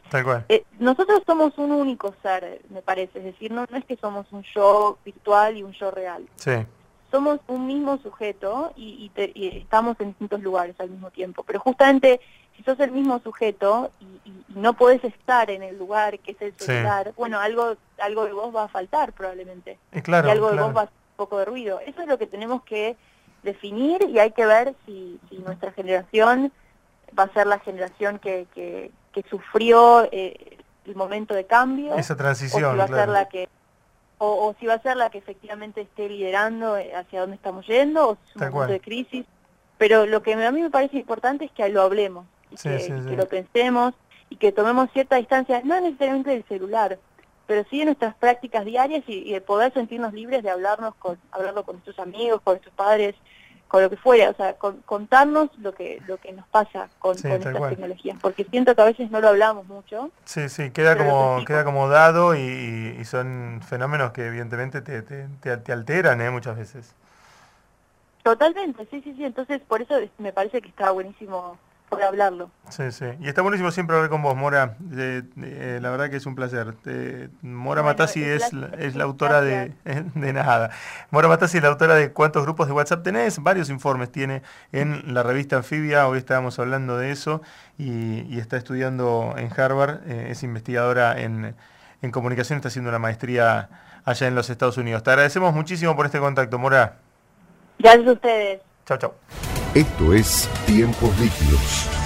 Eh, 0.49 0.65
nosotros 0.79 1.23
somos 1.27 1.57
un 1.59 1.73
único 1.73 2.15
ser, 2.23 2.63
me 2.71 2.83
parece, 2.83 3.19
es 3.19 3.25
decir, 3.25 3.53
no, 3.53 3.67
no 3.71 3.77
es 3.77 3.85
que 3.85 3.97
somos 3.97 4.27
un 4.33 4.43
yo 4.55 4.99
virtual 5.05 5.57
y 5.57 5.63
un 5.63 5.73
yo 5.73 5.91
real. 5.91 6.27
Somos 7.11 7.39
un 7.47 7.67
mismo 7.67 7.99
sujeto 7.99 8.73
y, 8.77 9.11
estamos 9.15 9.97
en 10.01 10.09
distintos 10.09 10.41
lugares 10.43 10.75
al 10.79 10.91
mismo 10.91 11.11
tiempo. 11.11 11.45
Pero 11.45 11.61
justamente 11.61 12.21
si 12.57 12.63
sos 12.63 12.81
el 12.81 12.91
mismo 12.91 13.21
sujeto 13.21 13.91
y, 14.01 14.33
no 14.49 14.73
podés 14.73 15.05
estar 15.05 15.51
en 15.51 15.63
el 15.63 15.79
lugar 15.79 16.19
que 16.19 16.33
es 16.33 16.41
el 16.41 16.55
celular, 16.57 17.13
bueno, 17.17 17.39
algo 17.39 17.77
algo 18.01 18.25
de 18.25 18.33
vos 18.33 18.55
va 18.55 18.65
a 18.65 18.69
faltar 18.69 19.13
probablemente. 19.13 19.79
y 19.93 20.11
algo 20.11 20.51
de 20.51 20.61
vos 20.61 20.75
va 20.75 20.83
a 20.83 20.85
un 20.85 21.17
poco 21.17 21.39
de 21.39 21.45
ruido. 21.45 21.81
Eso 21.81 22.01
es 22.01 22.09
lo 22.09 22.19
que 22.19 22.27
tenemos 22.27 22.63
que 22.63 22.97
definir 23.47 24.03
y 24.09 24.19
hay 24.19 24.33
que 24.33 24.45
ver 24.45 24.75
si, 24.85 25.19
nuestra 25.45 25.73
generación 25.73 26.53
va 27.19 27.25
a 27.25 27.33
ser 27.33 27.47
la 27.47 27.59
generación 27.61 28.19
que, 28.19 28.47
que, 28.55 28.91
sufrió 29.31 30.07
eh, 30.13 30.59
el 30.85 30.95
momento 30.95 31.33
de 31.33 31.47
cambio. 31.47 31.95
Esa 31.95 32.17
transición, 32.17 32.65
o 32.65 32.73
si 32.73 32.77
va 32.77 32.85
a 32.85 32.89
ser 32.89 33.09
la 33.09 33.29
que 33.29 33.49
o, 34.19 34.55
si 34.59 34.67
va 34.67 34.75
a 34.75 34.83
ser 34.83 34.97
la 34.97 35.11
que 35.11 35.19
efectivamente 35.19 35.83
esté 35.83 36.09
liderando 36.09 36.77
eh, 36.77 36.95
hacia 36.95 37.21
dónde 37.21 37.37
estamos 37.37 37.67
yendo, 37.67 38.11
o 38.11 38.15
si 38.15 38.39
es 38.39 38.43
un 38.43 38.51
momento 38.51 38.73
de 38.73 38.81
crisis. 38.81 39.27
Pero 39.79 40.07
lo 40.07 40.23
que 40.23 40.33
a 40.33 40.53
mí 40.53 40.63
me 40.63 40.71
parece 40.71 40.99
importante 40.99 41.45
es 41.45 41.51
que 41.51 41.69
lo 41.69 41.83
hablemos, 41.83 42.27
y 42.51 42.57
que, 42.57 43.17
lo 43.17 43.29
pensemos, 43.29 43.95
y 44.31 44.37
que 44.37 44.53
tomemos 44.53 44.91
cierta 44.93 45.17
distancia, 45.17 45.61
no 45.65 45.79
necesariamente 45.81 46.31
del 46.31 46.45
celular, 46.45 46.99
pero 47.47 47.65
sí 47.71 47.79
de 47.79 47.87
nuestras 47.87 48.15
prácticas 48.15 48.65
diarias 48.65 49.05
y, 49.07 49.33
de 49.33 49.41
poder 49.41 49.73
sentirnos 49.73 50.13
libres 50.13 50.43
de 50.43 50.51
hablarnos 50.51 50.95
con, 50.97 51.19
hablarlo 51.31 51.65
con 51.65 51.77
nuestros 51.77 51.99
amigos, 51.99 52.41
con 52.43 52.55
nuestros 52.55 52.75
padres, 52.75 53.15
con 53.69 53.83
lo 53.83 53.91
que 53.91 53.97
fuera, 53.97 54.31
o 54.31 54.35
sea, 54.35 54.55
contarnos 54.55 55.51
lo 55.59 55.75
que 55.75 56.01
lo 56.07 56.19
que 56.19 56.33
nos 56.33 56.47
pasa 56.47 56.89
con, 57.01 57.17
estas 57.17 57.41
tecnologías, 57.41 58.17
porque 58.21 58.45
siento 58.45 58.77
que 58.77 58.83
a 58.83 58.85
veces 58.85 59.11
no 59.11 59.21
lo 59.21 59.29
hablamos 59.29 59.67
mucho. 59.67 60.11
Sí, 60.25 60.49
sí, 60.49 60.71
queda 60.71 60.97
como 60.97 61.45
queda 61.45 61.65
como 61.65 61.89
dado 61.89 62.37
y, 62.37 63.05
son 63.05 63.61
fenómenos 63.67 64.13
que 64.13 64.27
evidentemente 64.27 64.83
te, 64.83 65.03
te, 65.03 65.27
te, 65.57 65.73
alteran 65.73 66.21
¿eh? 66.21 66.31
muchas 66.31 66.57
veces. 66.57 66.95
Totalmente, 68.23 68.87
sí, 68.91 69.01
sí, 69.03 69.15
sí, 69.17 69.25
entonces 69.25 69.61
por 69.61 69.83
eso 69.83 69.95
me 70.19 70.33
parece 70.33 70.61
que 70.61 70.69
está 70.69 70.91
buenísimo 70.91 71.59
por 71.89 72.03
hablarlo. 72.03 72.51
Sí, 72.69 72.91
sí. 72.91 73.07
Y 73.21 73.29
está 73.29 73.43
buenísimo 73.43 73.71
siempre 73.71 73.97
hablar 73.97 74.11
con 74.11 74.23
vos, 74.23 74.37
Mora. 74.37 74.77
la 74.91 75.91
verdad 75.91 76.11
que 76.11 76.17
es 76.17 76.27
un 76.27 76.35
placer. 76.35 76.75
Mora 77.43 77.83
Matassi 77.83 78.23
es, 78.23 78.53
la, 78.53 78.69
es 78.79 78.97
la 78.97 79.05
autora 79.05 79.41
de, 79.41 79.73
de 79.85 80.33
nada. 80.33 80.71
Mora 81.11 81.29
Matassi 81.29 81.59
es 81.59 81.63
la 81.63 81.71
autora 81.71 81.95
de 81.95 82.13
cuántos 82.13 82.43
grupos 82.43 82.67
de 82.67 82.73
WhatsApp 82.73 83.03
tenés. 83.03 83.43
Varios 83.43 83.71
informes 83.71 84.11
tiene 84.11 84.43
en 84.73 85.15
la 85.15 85.23
revista 85.23 85.57
Anfibia. 85.57 86.09
Hoy 86.09 86.19
estábamos 86.19 86.59
hablando 86.59 86.99
de 86.99 87.13
eso. 87.13 87.43
Y, 87.79 88.39
está 88.39 88.57
estudiando 88.57 89.35
en 89.37 89.51
Harvard. 89.59 90.01
Eh, 90.07 90.29
es 90.31 90.43
investigadora 90.43 91.21
en, 91.21 91.55
en 92.03 92.11
comunicación. 92.11 92.57
Está 92.57 92.69
haciendo 92.69 92.91
una 92.91 92.99
maestría 92.99 93.69
allá 94.05 94.27
en 94.27 94.35
los 94.35 94.51
Estados 94.51 94.77
Unidos. 94.77 95.03
Te 95.03 95.11
agradecemos 95.11 95.55
muchísimo 95.55 95.95
por 95.95 96.07
este 96.07 96.19
contacto, 96.19 96.59
Mora. 96.59 96.97
Gracias 97.79 98.07
a 98.07 98.13
ustedes. 98.13 98.61
Chao, 98.87 98.99
chao. 98.99 99.56
Esto 99.77 100.15
es 100.15 100.49
Tiempos 100.65 101.11
Líquidos 101.21 102.06